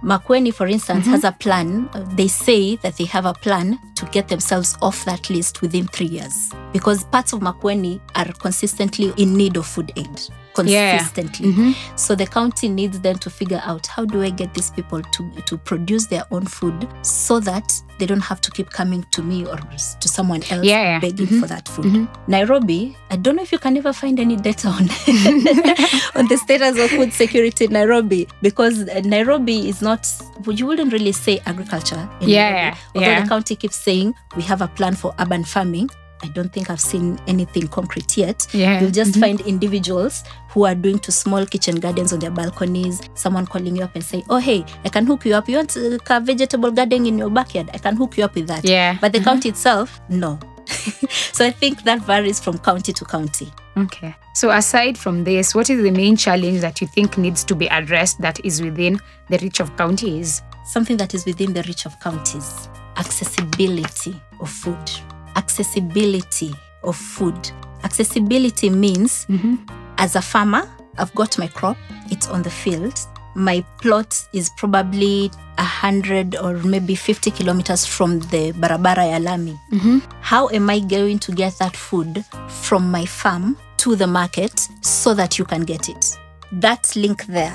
Makueni, 0.03 0.53
for 0.53 0.69
instance, 0.69 1.05
mm-hmm. 1.05 1.13
has 1.13 1.25
a 1.25 1.33
plan. 1.33 1.89
They 2.15 2.29
say 2.29 2.77
that 2.77 2.97
they 2.97 3.07
have 3.07 3.25
a 3.25 3.33
plan 3.33 3.81
to 3.97 4.05
get 4.07 4.29
themselves 4.29 4.77
off 4.83 5.05
that 5.07 5.31
list 5.31 5.63
within 5.63 5.89
three 5.89 6.07
years 6.07 6.53
because 6.73 7.03
parts 7.05 7.33
of 7.33 7.41
Makueni 7.41 7.99
are 8.15 8.31
consistently 8.35 9.13
in 9.17 9.35
need 9.35 9.57
of 9.57 9.67
food 9.67 9.93
aid. 9.97 10.21
Yeah. 10.65 10.99
Consistently. 10.99 11.53
Mm-hmm. 11.53 11.97
So 11.97 12.15
the 12.15 12.27
county 12.27 12.69
needs 12.69 13.01
them 13.01 13.17
to 13.19 13.31
figure 13.31 13.61
out 13.65 13.87
how 13.87 14.05
do 14.05 14.23
I 14.23 14.31
get 14.31 14.55
these 14.55 14.71
people 14.71 15.03
to, 15.03 15.31
to 15.47 15.59
produce 15.59 16.07
their 16.07 16.25
own 16.31 16.47
food 16.47 16.89
so 17.03 17.41
that 17.41 17.73
they 17.99 18.07
don't 18.07 18.21
have 18.21 18.41
to 18.43 18.51
keep 18.51 18.71
coming 18.71 19.05
to 19.13 19.23
me 19.23 19.47
or 19.47 19.57
to 19.57 20.09
someone 20.09 20.43
else 20.51 20.65
Yeah, 20.65 20.83
yeah. 20.83 20.99
begging 21.01 21.27
mm-hmm. 21.27 21.41
for 21.41 21.47
that 21.47 21.69
food. 21.69 21.87
Mm-hmm. 21.87 22.31
Nairobi, 22.31 22.97
I 23.11 23.17
don't 23.17 23.37
know 23.37 23.43
if 23.43 23.53
you 23.53 23.59
can 23.59 23.77
ever 23.77 23.93
find 23.93 24.21
any 24.21 24.37
data 24.37 24.69
on 24.69 24.83
on 26.15 26.27
the 26.29 26.39
status 26.43 26.79
of 26.79 26.91
food 26.91 27.13
security 27.13 27.65
in 27.67 27.73
Nairobi 27.73 28.29
because 28.43 28.85
Nairobi 29.05 29.69
is 29.69 29.83
not 29.83 30.07
you 30.47 30.67
wouldn't 30.67 30.93
really 30.93 31.13
say 31.13 31.41
agriculture 31.47 32.09
in 32.21 32.29
Yeah, 32.29 32.51
Nairobi. 32.51 32.79
Although 32.95 33.23
the 33.23 33.29
county 33.29 33.57
keeps 33.57 33.77
saying 33.77 34.15
we 34.37 34.43
have 34.43 34.61
a 34.63 34.69
plan 34.69 34.95
for 34.95 35.15
urban 35.19 35.45
farming. 35.45 35.91
I 36.27 36.33
don't 36.33 36.53
think 36.53 36.71
I've 36.71 36.81
seen 36.81 37.19
anything 37.27 37.69
concrete 37.69 38.17
yet. 38.17 38.47
Yeah. 38.53 38.81
You'll 38.81 38.91
just 38.91 39.19
find 39.21 39.41
individuals 39.43 40.25
who 40.51 40.65
are 40.65 40.75
doing 40.75 40.99
to 41.01 41.13
small 41.13 41.47
kitchen 41.47 41.77
gardens 41.77 42.13
on 42.13 42.19
their 42.19 42.31
balconies. 42.31 43.01
Someone 43.15 43.47
calling 43.47 43.77
you 43.77 43.85
up 43.85 43.95
and 43.95 44.05
saying, 44.05 44.25
"Oh, 44.29 44.39
hey, 44.39 44.65
I 44.85 44.89
can 44.89 45.07
hook 45.07 45.25
you 45.25 45.35
up. 45.35 45.49
You 45.49 45.57
want 45.57 45.77
uh, 45.77 45.99
a 46.11 46.21
vegetable 46.21 46.71
garden 46.71 47.07
in 47.07 47.19
your 47.19 47.31
backyard? 47.31 47.71
I 47.73 47.79
can 47.79 47.97
hook 47.97 48.17
you 48.19 48.25
up 48.25 48.35
with 48.35 48.47
that." 48.49 48.65
Yeah. 48.65 48.99
But 49.01 49.13
the 49.13 49.21
county 49.21 49.49
itself, 49.51 50.01
no. 50.09 50.39
so 50.67 51.45
I 51.47 51.51
think 51.51 51.85
that 51.85 52.01
varies 52.03 52.41
from 52.41 52.59
county 52.59 52.93
to 52.93 53.05
county. 53.05 53.53
Okay. 53.77 54.15
So, 54.35 54.51
aside 54.51 54.99
from 54.99 55.25
this, 55.25 55.55
what 55.55 55.71
is 55.71 55.83
the 55.83 55.91
main 55.91 56.17
challenge 56.17 56.61
that 56.61 56.81
you 56.81 56.87
think 56.89 57.17
needs 57.19 57.45
to 57.45 57.55
be 57.55 57.67
addressed 57.69 58.21
that 58.21 58.45
is 58.45 58.61
within 58.61 58.99
the 59.29 59.39
reach 59.39 59.61
of 59.61 59.77
counties? 59.77 60.43
something 60.67 60.97
that 60.97 61.15
is 61.15 61.25
within 61.25 61.53
the 61.53 61.63
reach 61.63 61.87
of 61.87 61.99
counties 62.01 62.69
accessibility 62.97 64.21
of 64.41 64.51
food 64.51 64.91
accessibility 65.37 66.55
of 66.83 66.97
food 66.97 67.51
accessibility 67.85 68.71
means 68.71 69.27
mm-hmm. 69.29 69.57
as 69.99 70.17
a 70.17 70.23
farmer 70.23 70.69
i've 70.99 71.15
got 71.15 71.39
my 71.39 71.47
crop 71.47 71.77
it's 72.11 72.29
on 72.29 72.43
the 72.43 72.51
field 72.51 72.99
my 73.35 73.61
plot 73.83 74.17
is 74.33 74.51
probably 74.57 75.31
100 75.59 76.37
or 76.37 76.55
maybe 76.65 76.95
50 76.95 77.31
kilometers 77.33 77.85
from 77.87 78.21
the 78.31 78.53
barabara 78.53 79.05
ya 79.07 79.19
lami 79.19 79.59
mm-hmm. 79.73 79.99
how 80.21 80.49
am 80.49 80.71
i 80.71 80.81
going 80.81 81.19
to 81.19 81.33
get 81.33 81.53
that 81.59 81.77
food 81.77 82.25
from 82.49 82.91
my 82.91 83.05
farm 83.07 83.57
to 83.77 83.95
the 83.95 84.07
market 84.07 84.69
so 84.81 85.15
that 85.15 85.39
you 85.39 85.45
can 85.45 85.63
get 85.63 85.89
it. 85.89 86.19
That 86.53 86.97
link 86.97 87.27
there. 87.27 87.53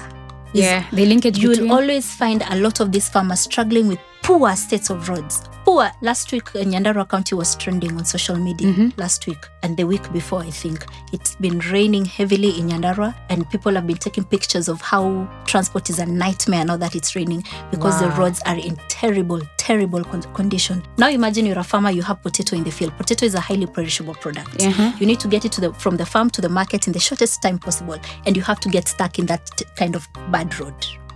is- 0.54 0.62
Yeah, 0.64 0.86
the 0.94 1.06
linkage 1.06 1.38
You 1.38 1.50
between. 1.50 1.70
will 1.70 1.78
always 1.78 2.06
find 2.14 2.44
a 2.50 2.56
lot 2.56 2.80
of 2.80 2.92
these 2.92 3.10
farmers 3.10 3.40
struggling 3.42 3.88
with 3.88 4.00
poor 4.24 4.56
states 4.56 4.90
of 4.90 5.08
roads. 5.10 5.44
Poor. 5.64 5.92
Last 6.02 6.32
week, 6.32 6.56
uh, 6.56 6.60
Nyandarua 6.60 7.08
County 7.08 7.36
was 7.36 7.56
trending 7.56 7.96
on 7.96 8.04
social 8.04 8.36
media. 8.36 8.68
Mm-hmm. 8.68 9.00
Last 9.00 9.28
week 9.28 9.38
and 9.62 9.78
the 9.78 9.84
week 9.84 10.12
before, 10.12 10.42
I 10.42 10.50
think 10.50 10.86
it's 11.14 11.36
been 11.36 11.60
raining 11.60 12.04
heavily 12.06 12.60
in 12.60 12.70
Nyandarua, 12.70 13.14
and 13.30 13.48
people 13.52 13.72
have 13.76 13.86
been 13.86 13.98
taking 13.98 14.24
pictures 14.24 14.68
of 14.68 14.82
how 14.82 15.30
transport 15.46 15.90
is 15.92 16.00
a 16.00 16.06
nightmare 16.06 16.66
now 16.66 16.78
that 16.78 16.96
it's 16.96 17.16
raining 17.16 17.44
because 17.70 18.00
the 18.00 18.10
roads 18.12 18.42
are 18.48 18.58
in 18.58 18.76
terrible, 18.88 19.40
terrible 19.58 20.04
con- 20.04 20.24
condition. 20.34 20.82
Now 20.98 21.10
imagine 21.10 21.46
you're 21.46 21.60
a 21.60 21.64
farmer, 21.64 21.92
you 21.92 22.02
have 22.02 22.24
potato 22.24 22.56
in 22.56 22.64
the 22.64 22.72
field. 22.72 22.98
Potato 22.98 23.26
is 23.28 23.36
a 23.36 23.40
highly 23.40 23.68
perishable 23.68 24.16
product. 24.16 24.58
Mhm. 24.58 25.00
You 25.00 25.06
need 25.06 25.20
to 25.20 25.28
get 25.28 25.46
it 25.46 25.52
to 25.54 25.62
the 25.62 25.74
from 25.76 25.96
the 25.98 26.06
farm 26.08 26.32
to 26.32 26.42
the 26.42 26.50
market 26.50 26.88
in 26.88 26.94
the 26.94 27.00
shortest 27.00 27.40
time 27.44 27.60
possible, 27.60 27.98
and 28.26 28.36
you 28.36 28.42
have 28.42 28.60
to 28.62 28.70
get 28.70 28.88
stuck 28.88 29.20
in 29.20 29.28
that 29.28 29.48
kind 29.78 29.96
of 29.96 30.08
bad 30.32 30.60
road. 30.60 30.74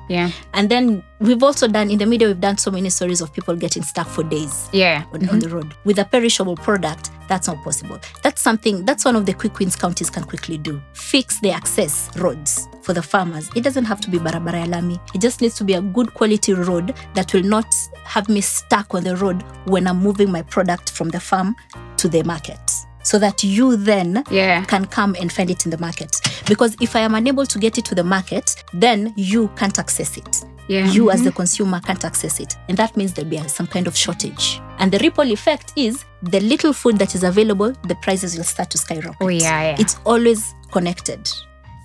Yeah, 0.07 0.31
And 0.53 0.69
then 0.69 1.03
we've 1.19 1.41
also 1.41 1.67
done 1.67 1.89
in 1.89 1.97
the 1.97 2.05
media, 2.05 2.27
we've 2.27 2.39
done 2.39 2.57
so 2.57 2.71
many 2.71 2.89
stories 2.89 3.21
of 3.21 3.33
people 3.33 3.55
getting 3.55 3.83
stuck 3.83 4.07
for 4.07 4.23
days 4.23 4.69
yeah. 4.71 5.05
on, 5.13 5.27
on 5.29 5.39
the 5.39 5.47
mm-hmm. 5.47 5.55
road. 5.55 5.75
With 5.83 5.99
a 5.99 6.05
perishable 6.05 6.55
product, 6.55 7.09
that's 7.27 7.47
not 7.47 7.63
possible. 7.63 7.99
That's 8.21 8.41
something, 8.41 8.85
that's 8.85 9.03
one 9.05 9.15
of 9.15 9.25
the 9.25 9.33
quick 9.33 9.57
wins 9.57 9.75
counties 9.75 10.09
can 10.09 10.23
quickly 10.23 10.57
do. 10.57 10.81
Fix 10.93 11.39
the 11.39 11.51
access 11.51 12.09
roads 12.17 12.67
for 12.81 12.93
the 12.93 13.01
farmers. 13.01 13.49
It 13.55 13.63
doesn't 13.63 13.85
have 13.85 13.99
to 14.01 14.09
be 14.09 14.19
barabara 14.19 14.59
ya 14.59 14.65
lami. 14.65 14.99
It 15.13 15.21
just 15.21 15.41
needs 15.41 15.55
to 15.55 15.63
be 15.63 15.73
a 15.73 15.81
good 15.81 16.13
quality 16.13 16.53
road 16.53 16.93
that 17.15 17.33
will 17.33 17.43
not 17.43 17.73
have 18.03 18.29
me 18.29 18.41
stuck 18.41 18.93
on 18.93 19.03
the 19.03 19.15
road 19.15 19.43
when 19.65 19.87
I'm 19.87 19.97
moving 19.97 20.31
my 20.31 20.43
product 20.43 20.91
from 20.91 21.09
the 21.09 21.19
farm 21.19 21.55
to 21.97 22.07
the 22.07 22.23
market. 22.23 22.59
So 23.05 23.19
that 23.19 23.43
you 23.43 23.77
then 23.77 24.23
Yeah. 24.29 24.65
can 24.65 24.85
come 24.85 25.15
and 25.21 25.31
find 25.31 25.49
it 25.51 25.65
in 25.65 25.71
the 25.71 25.77
market. 25.77 26.19
Because 26.47 26.75
if 26.81 26.95
I 26.95 27.01
am 27.01 27.13
unable 27.15 27.45
to 27.45 27.59
get 27.59 27.77
it 27.77 27.85
to 27.85 27.95
the 27.95 28.03
market, 28.03 28.55
then 28.73 29.13
you 29.15 29.47
can't 29.55 29.77
access 29.77 30.17
it. 30.17 30.43
Yeah. 30.67 30.89
You, 30.89 31.11
as 31.11 31.17
mm-hmm. 31.17 31.25
the 31.25 31.31
consumer, 31.31 31.79
can't 31.79 32.03
access 32.03 32.39
it. 32.39 32.55
And 32.67 32.77
that 32.77 32.97
means 32.97 33.13
there'll 33.13 33.29
be 33.29 33.37
some 33.47 33.67
kind 33.67 33.85
of 33.85 33.95
shortage. 33.95 34.59
And 34.79 34.91
the 34.91 34.97
ripple 34.97 35.31
effect 35.31 35.71
is 35.75 36.03
the 36.23 36.39
little 36.39 36.73
food 36.73 36.97
that 36.97 37.13
is 37.13 37.23
available, 37.23 37.71
the 37.87 37.95
prices 37.95 38.35
will 38.35 38.43
start 38.43 38.71
to 38.71 38.79
skyrocket. 38.79 39.17
Oh, 39.21 39.27
yeah, 39.27 39.61
yeah. 39.61 39.75
It's 39.77 39.97
always 40.03 40.55
connected. 40.71 41.29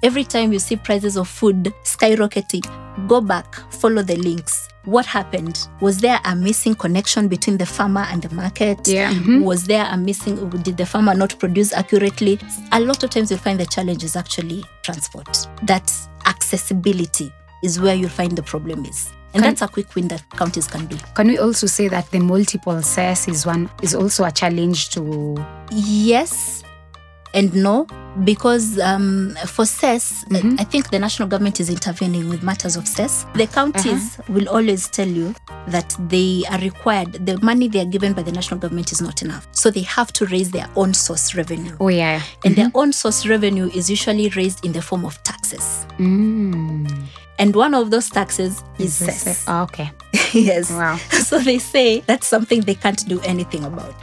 Every 0.03 0.25
time 0.25 0.51
you 0.51 0.59
see 0.59 0.77
prices 0.77 1.19
of 1.19 1.29
food 1.29 1.65
skyrocketing, 1.85 2.65
go 3.07 3.21
back, 3.21 3.55
follow 3.71 4.03
the 4.03 4.17
links. 4.17 4.70
What 4.87 5.05
happened? 5.05 5.69
Was 5.81 5.99
there 5.99 6.19
a 6.25 6.35
missing 6.35 6.75
connection 6.75 7.29
between 7.29 7.59
the 7.59 7.67
farmer 7.67 8.07
and 8.11 8.23
the 8.23 8.35
market? 8.35 8.89
Yeah. 8.89 9.13
Mhm. 9.13 9.43
Was 9.45 9.65
there 9.65 9.87
a 9.91 9.97
missing, 9.97 10.49
did 10.63 10.77
the 10.79 10.87
farmer 10.87 11.15
not 11.15 11.39
produce 11.39 11.73
accurately? 11.73 12.39
A 12.73 12.81
lot 12.81 13.03
of 13.03 13.11
times 13.11 13.31
you'll 13.31 13.41
find 13.41 13.61
the 13.61 13.67
challenge 13.67 14.03
is 14.05 14.17
actually 14.17 14.65
transport. 14.83 15.47
That 15.65 15.93
accessibility 16.27 17.33
is 17.63 17.79
where 17.79 17.95
you'll 17.95 18.09
find 18.09 18.33
the 18.33 18.43
problem 18.43 18.85
is. 18.87 19.11
And 19.33 19.43
Can- 19.45 19.51
that's 19.53 19.63
a 19.63 19.69
quick 19.69 19.95
win 19.95 20.09
that 20.09 20.23
counties 20.31 20.67
can 20.67 20.87
do. 20.87 20.97
Can 21.15 21.29
we 21.29 21.39
also 21.39 21.67
say 21.67 21.87
that 21.89 22.11
the 22.11 22.19
multiple 22.19 22.83
cess 22.83 23.29
is 23.29 23.47
one 23.47 23.71
is 23.83 23.95
also 23.95 24.25
a 24.25 24.33
challenge 24.33 24.89
to 24.91 25.37
Yes 25.71 26.63
and 27.35 27.55
no, 27.55 27.87
because 28.25 28.79
um, 28.81 29.37
for 29.47 29.65
cess, 29.65 30.25
Mhm. 30.31 30.61
I 30.61 30.65
think 30.65 30.91
the 30.91 30.99
national 30.99 31.29
government 31.29 31.61
is 31.61 31.69
intervening 31.71 32.29
with 32.29 32.43
matters 32.43 32.77
of 32.77 32.87
cess 32.89 33.25
The 33.35 33.47
counties 33.47 34.19
will 34.29 34.49
always 34.49 34.89
tell 34.89 35.07
you 35.09 35.35
that 35.69 35.95
they 36.09 36.43
are 36.51 36.59
required, 36.59 37.25
the 37.27 37.39
money 37.41 37.69
they 37.69 37.81
are 37.81 37.85
given 37.91 38.13
by 38.13 38.23
the 38.23 38.33
national 38.33 38.59
government 38.61 38.91
is 38.93 39.01
not 39.01 39.23
enough. 39.23 39.47
So 39.53 39.71
they 39.71 39.83
have 39.83 40.13
to 40.15 40.27
raise 40.27 40.51
their 40.51 40.69
own 40.77 40.93
source 40.95 41.35
revenue. 41.35 41.77
Oh 41.81 41.89
yeah. 41.89 42.21
And 42.45 42.57
their 42.57 42.71
own 42.75 42.93
source 42.93 43.27
revenue 43.27 43.71
is 43.75 43.89
usually 43.89 44.29
raised 44.31 44.65
in 44.65 44.73
the 44.73 44.83
form 44.83 45.05
of 45.05 45.23
taxes. 45.23 45.87
Mm. 45.99 46.91
And 47.39 47.55
one 47.57 47.75
of 47.75 47.91
those 47.91 48.11
taxes 48.11 48.63
is 48.79 48.93
cess 48.95 49.45
oh, 49.49 49.63
okay. 49.63 49.91
yes. 50.35 50.71
Wow. 50.71 50.99
So 51.31 51.39
they 51.39 51.59
say 51.59 52.01
that's 52.01 52.27
something 52.27 52.61
they 52.63 52.75
can't 52.75 53.09
do 53.09 53.21
anything 53.21 53.65
about. 53.65 53.95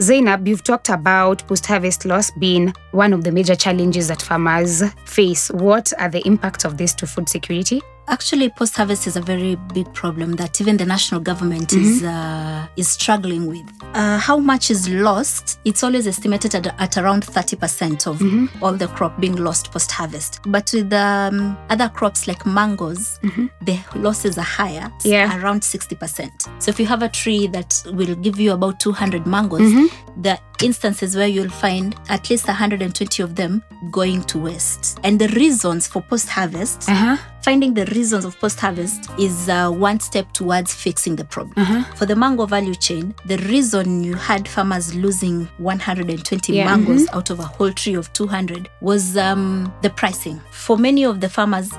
Zainab, 0.00 0.46
you've 0.46 0.62
talked 0.62 0.90
about 0.90 1.44
post 1.48 1.66
harvest 1.66 2.04
loss 2.04 2.30
being 2.30 2.72
one 2.92 3.12
of 3.12 3.24
the 3.24 3.32
major 3.32 3.56
challenges 3.56 4.06
that 4.06 4.22
farmers 4.22 4.84
face. 5.06 5.50
What 5.50 5.92
are 5.98 6.08
the 6.08 6.24
impacts 6.24 6.64
of 6.64 6.76
this 6.76 6.94
to 6.94 7.06
food 7.06 7.28
security? 7.28 7.82
Actually, 8.10 8.48
post 8.48 8.74
harvest 8.76 9.06
is 9.06 9.16
a 9.16 9.20
very 9.20 9.54
big 9.74 9.92
problem 9.92 10.32
that 10.36 10.60
even 10.60 10.76
the 10.78 10.84
national 10.86 11.20
government 11.20 11.72
is 11.74 12.02
uh, 12.02 12.66
is 12.76 12.88
struggling 12.88 13.46
with. 13.46 13.66
Uh, 13.94 14.18
how 14.18 14.38
much 14.38 14.70
is 14.70 14.88
lost? 14.88 15.58
It's 15.64 15.82
always 15.84 16.06
estimated 16.06 16.54
at, 16.54 16.66
at 16.80 16.96
around 16.96 17.24
thirty 17.24 17.54
percent 17.56 18.06
of 18.06 18.20
all 18.62 18.72
the 18.72 18.88
crop 18.88 19.20
being 19.20 19.36
lost 19.36 19.70
post 19.72 19.90
harvest. 19.92 20.40
But 20.46 20.70
with 20.72 20.92
um, 20.92 21.56
other 21.68 21.88
crops 21.90 22.26
like 22.26 22.46
mangoes, 22.46 23.18
the 23.62 23.78
losses 23.94 24.38
are 24.38 24.42
higher, 24.42 24.90
Yeah. 25.04 25.38
around 25.42 25.62
sixty 25.62 25.94
percent. 25.94 26.32
So 26.60 26.70
if 26.70 26.80
you 26.80 26.86
have 26.86 27.02
a 27.02 27.08
tree 27.10 27.46
that 27.48 27.82
will 27.92 28.14
give 28.16 28.40
you 28.40 28.52
about 28.52 28.80
two 28.80 28.92
hundred 28.92 29.26
mangoes, 29.26 29.70
the 30.16 30.38
instances 30.62 31.14
where 31.14 31.28
you'll 31.28 31.48
find 31.50 31.94
at 32.08 32.28
least 32.30 32.48
120 32.48 33.22
of 33.22 33.36
them 33.36 33.62
going 33.92 34.22
to 34.24 34.38
waste. 34.38 34.98
And 35.04 35.16
the 35.20 35.28
reasons 35.28 35.86
for 35.86 36.02
post 36.02 36.28
harvest 36.28 36.88
Uh-huh. 36.88 37.16
Finding 37.42 37.74
the 37.74 37.84
reasons 37.86 38.24
of 38.24 38.38
post 38.40 38.60
harvest 38.60 39.08
is 39.18 39.48
uh, 39.48 39.70
one 39.70 40.00
step 40.00 40.30
towards 40.32 40.74
fixing 40.74 41.16
the 41.16 41.24
problem. 41.24 41.84
For 41.96 42.06
the 42.06 42.16
mango 42.16 42.46
value 42.46 42.74
chain, 42.74 43.14
the 43.26 43.38
reason 43.38 44.04
you 44.04 44.14
had 44.14 44.46
farmers 44.48 44.94
losing 44.94 45.46
120 45.58 46.52
Yeah. 46.52 46.64
mangoes 46.64 47.08
out 47.12 47.30
of 47.30 47.38
a 47.40 47.44
whole 47.44 47.72
tree 47.72 47.94
of 47.94 48.12
200 48.12 48.68
was 48.80 49.16
um, 49.16 49.72
the 49.82 49.90
pricing. 49.90 50.40
For 50.50 50.76
many 50.76 51.04
of 51.04 51.20
the 51.20 51.28
farmers, 51.28 51.70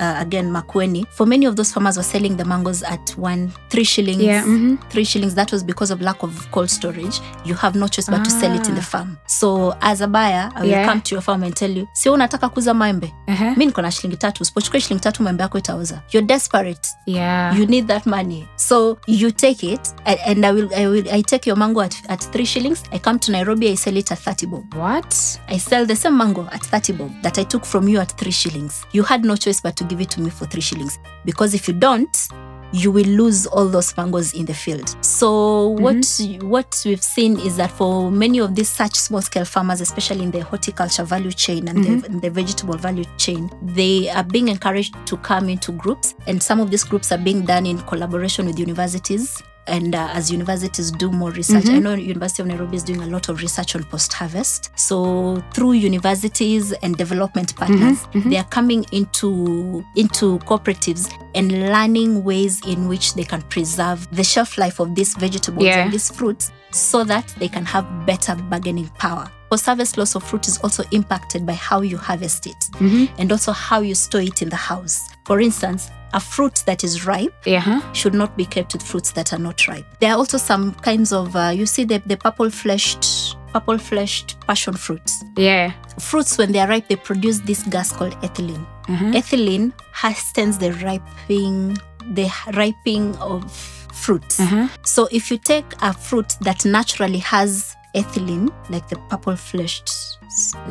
uh, 0.00 0.14
again, 0.20 0.50
Makueni, 0.50 1.06
for 1.08 1.26
many 1.26 1.46
of 1.46 1.56
those 1.56 1.72
farmers 1.72 1.96
were 1.96 2.02
selling 2.02 2.36
the 2.36 2.44
mangoes 2.44 2.82
at 2.82 3.10
one, 3.16 3.50
three 3.70 3.84
shillings, 3.84 4.22
Yeah, 4.22 4.44
mhm. 4.44 4.78
three 4.90 5.04
shillings. 5.04 5.34
That 5.34 5.52
was 5.52 5.62
because 5.64 5.90
of 5.94 6.00
lack 6.00 6.22
of 6.22 6.50
cold 6.50 6.68
storage. 6.70 7.20
You 7.44 7.54
have 7.54 7.78
no 7.78 7.88
choice 7.88 8.08
but 8.10 8.24
to 8.24 8.30
sell 8.30 8.54
it 8.54 8.68
in 8.68 8.74
the 8.74 8.80
Ah. 8.80 8.84
farm. 8.90 9.16
So 9.26 9.74
as 9.80 10.00
a 10.00 10.06
buyer, 10.06 10.50
I 10.54 10.60
will 10.62 10.68
Yeah. 10.70 10.86
come 10.88 11.00
to 11.00 11.14
your 11.14 11.22
farm 11.22 11.42
and 11.42 11.54
tell 11.54 11.70
you, 11.76 11.86
sio 11.92 12.12
unataka 12.12 12.48
kuuza 12.48 12.74
maembe 12.74 13.12
Uh-huh. 13.28 13.56
mi 13.56 13.66
niko 13.66 13.82
na 13.82 13.90
shilingi 13.90 14.16
tatu 14.16 14.42
usipochukua 14.42 14.80
shilingi 14.80 15.02
tatu 15.02 15.22
maembe 15.22 15.42
yako 15.42 15.58
itauza 15.58 16.02
you're 16.12 16.26
desperate 16.26 16.88
Yeah. 17.06 17.58
you 17.58 17.66
need 17.66 17.86
that 17.86 18.06
money 18.06 18.48
so 18.56 18.98
you 19.06 19.30
take 19.30 19.66
it 19.72 19.80
and, 20.04 20.18
and 20.26 20.44
I, 20.46 20.52
will, 20.52 20.68
I 20.76 20.86
will 20.86 21.08
i 21.12 21.22
take 21.22 21.50
your 21.50 21.58
mango 21.58 21.80
at, 21.80 21.94
at 22.08 22.20
three 22.32 22.46
shillings 22.46 22.82
i 22.92 22.98
come 22.98 23.18
to 23.18 23.32
nairobi 23.32 23.68
i 23.68 23.76
sell 23.76 23.96
it 23.96 24.12
at 24.12 24.18
30 24.18 24.46
bob 24.46 24.74
what? 24.74 25.14
i 25.48 25.58
sell 25.58 25.86
the 25.86 25.96
same 25.96 26.16
mango 26.16 26.48
at 26.52 26.62
30 26.62 26.92
bob 26.92 27.10
that 27.22 27.38
i 27.38 27.44
took 27.44 27.64
from 27.64 27.88
you 27.88 28.00
at 28.00 28.12
three 28.18 28.32
shillings 28.32 28.82
you 28.92 29.02
had 29.04 29.24
no 29.24 29.36
choice 29.36 29.61
but 29.62 29.76
to 29.76 29.84
give 29.84 30.00
it 30.00 30.10
to 30.10 30.20
me 30.20 30.30
for 30.30 30.46
three 30.46 30.60
shillings 30.60 30.98
because 31.24 31.54
if 31.54 31.68
you 31.68 31.74
don't 31.74 32.28
you 32.72 32.90
will 32.90 33.04
lose 33.04 33.46
all 33.46 33.68
those 33.68 33.94
mangoes 33.96 34.32
in 34.32 34.46
the 34.46 34.54
field. 34.54 34.96
So 35.04 35.68
what 35.68 35.96
mhm. 35.96 36.42
what 36.44 36.82
we've 36.84 37.02
seen 37.02 37.38
is 37.38 37.56
that 37.58 37.70
for 37.70 38.10
many 38.10 38.38
of 38.38 38.54
these 38.54 38.68
such 38.68 38.94
small 38.94 39.20
scale 39.20 39.44
farmers, 39.44 39.80
especially 39.80 40.22
in 40.22 40.30
the 40.30 40.40
horticulture 40.40 41.04
value 41.04 41.32
chain 41.32 41.68
and 41.68 41.84
the, 41.84 42.08
mhm. 42.08 42.20
the 42.20 42.30
vegetable 42.30 42.76
value 42.76 43.04
chain, 43.18 43.50
they 43.62 44.08
are 44.10 44.24
being 44.24 44.48
encouraged 44.48 44.94
to 45.06 45.16
come 45.18 45.48
into 45.48 45.72
groups, 45.72 46.14
and 46.26 46.42
some 46.42 46.60
of 46.60 46.70
these 46.70 46.84
groups 46.84 47.12
are 47.12 47.18
being 47.18 47.42
done 47.42 47.66
in 47.66 47.78
collaboration 47.82 48.46
with 48.46 48.58
universities. 48.58 49.42
And 49.66 49.94
uh, 49.94 50.08
as 50.12 50.30
universities 50.30 50.90
do 50.90 51.10
more 51.10 51.30
research, 51.30 51.66
I 51.66 51.68
mm-hmm. 51.68 51.82
know 51.82 51.94
University 51.94 52.42
of 52.42 52.48
Nairobi 52.48 52.76
is 52.76 52.82
doing 52.82 53.02
a 53.02 53.06
lot 53.06 53.28
of 53.28 53.40
research 53.40 53.76
on 53.76 53.84
post-harvest. 53.84 54.70
So 54.76 55.42
through 55.54 55.72
universities 55.72 56.72
and 56.82 56.96
development 56.96 57.54
mm-hmm. 57.54 57.64
partners, 57.66 58.06
mm-hmm. 58.08 58.30
they 58.30 58.38
are 58.38 58.44
coming 58.44 58.84
into 58.92 59.84
into 59.96 60.38
cooperatives 60.40 61.12
and 61.34 61.52
learning 61.52 62.24
ways 62.24 62.60
in 62.66 62.88
which 62.88 63.14
they 63.14 63.24
can 63.24 63.42
preserve 63.42 64.08
the 64.14 64.24
shelf 64.24 64.58
life 64.58 64.80
of 64.80 64.94
these 64.94 65.14
vegetables 65.14 65.64
Yeah. 65.64 65.84
and 65.84 65.92
these 65.92 66.10
fruits 66.10 66.52
so 66.70 67.04
that 67.04 67.26
they 67.38 67.48
can 67.48 67.64
have 67.66 68.06
better 68.06 68.34
bargaining 68.34 68.88
power. 68.98 69.30
Post 69.52 69.66
harvest 69.66 69.98
loss 69.98 70.14
of 70.14 70.22
fruit 70.24 70.48
is 70.48 70.56
also 70.64 70.82
impacted 70.92 71.44
by 71.44 71.52
how 71.52 71.82
you 71.82 71.98
harvest 71.98 72.46
it 72.46 72.70
and 73.18 73.30
also 73.30 73.52
how 73.52 73.80
you 73.82 73.94
store 73.94 74.22
it 74.22 74.40
in 74.40 74.48
the 74.48 74.56
house. 74.56 75.10
For 75.26 75.42
instance, 75.42 75.90
a 76.14 76.20
fruit 76.20 76.62
that 76.64 76.82
is 76.84 77.04
ripe 77.04 77.34
Yeah. 77.44 77.60
huh? 77.60 77.92
should 77.92 78.14
not 78.14 78.34
be 78.34 78.46
kept 78.46 78.72
with 78.72 78.82
fruits 78.82 79.12
that 79.12 79.34
are 79.34 79.38
not 79.38 79.68
ripe. 79.68 79.84
There 80.00 80.10
are 80.10 80.16
also 80.16 80.38
some 80.38 80.72
kinds 80.76 81.12
of 81.12 81.36
uh, 81.36 81.52
you 81.54 81.66
see 81.66 81.84
the, 81.84 81.98
the 82.06 82.16
purple 82.16 82.48
fleshed 82.48 83.36
purple 83.52 83.76
fleshed 83.76 84.40
passion 84.46 84.72
fruits. 84.72 85.22
Yeah. 85.36 85.72
Fruits 86.00 86.38
when 86.38 86.50
they 86.52 86.60
are 86.60 86.68
ripe 86.68 86.88
they 86.88 86.96
produce 86.96 87.40
this 87.40 87.62
gas 87.64 87.92
called 87.92 88.14
ethylene. 88.22 88.66
Mhm. 88.88 89.12
Ethylene 89.14 89.72
hastens 89.92 90.56
the 90.56 90.72
ripening 90.82 91.76
the 92.14 92.26
ripening 92.54 93.14
of 93.18 93.52
fruits. 93.92 94.40
Uh-huh. 94.40 94.68
So 94.82 95.08
if 95.12 95.30
you 95.30 95.36
take 95.36 95.66
a 95.82 95.92
fruit 95.92 96.36
that 96.40 96.64
naturally 96.64 97.18
has 97.18 97.76
ethylene, 97.94 98.50
like 98.70 98.88
the 98.88 98.96
purple 99.08 99.36
fleshed, 99.36 100.18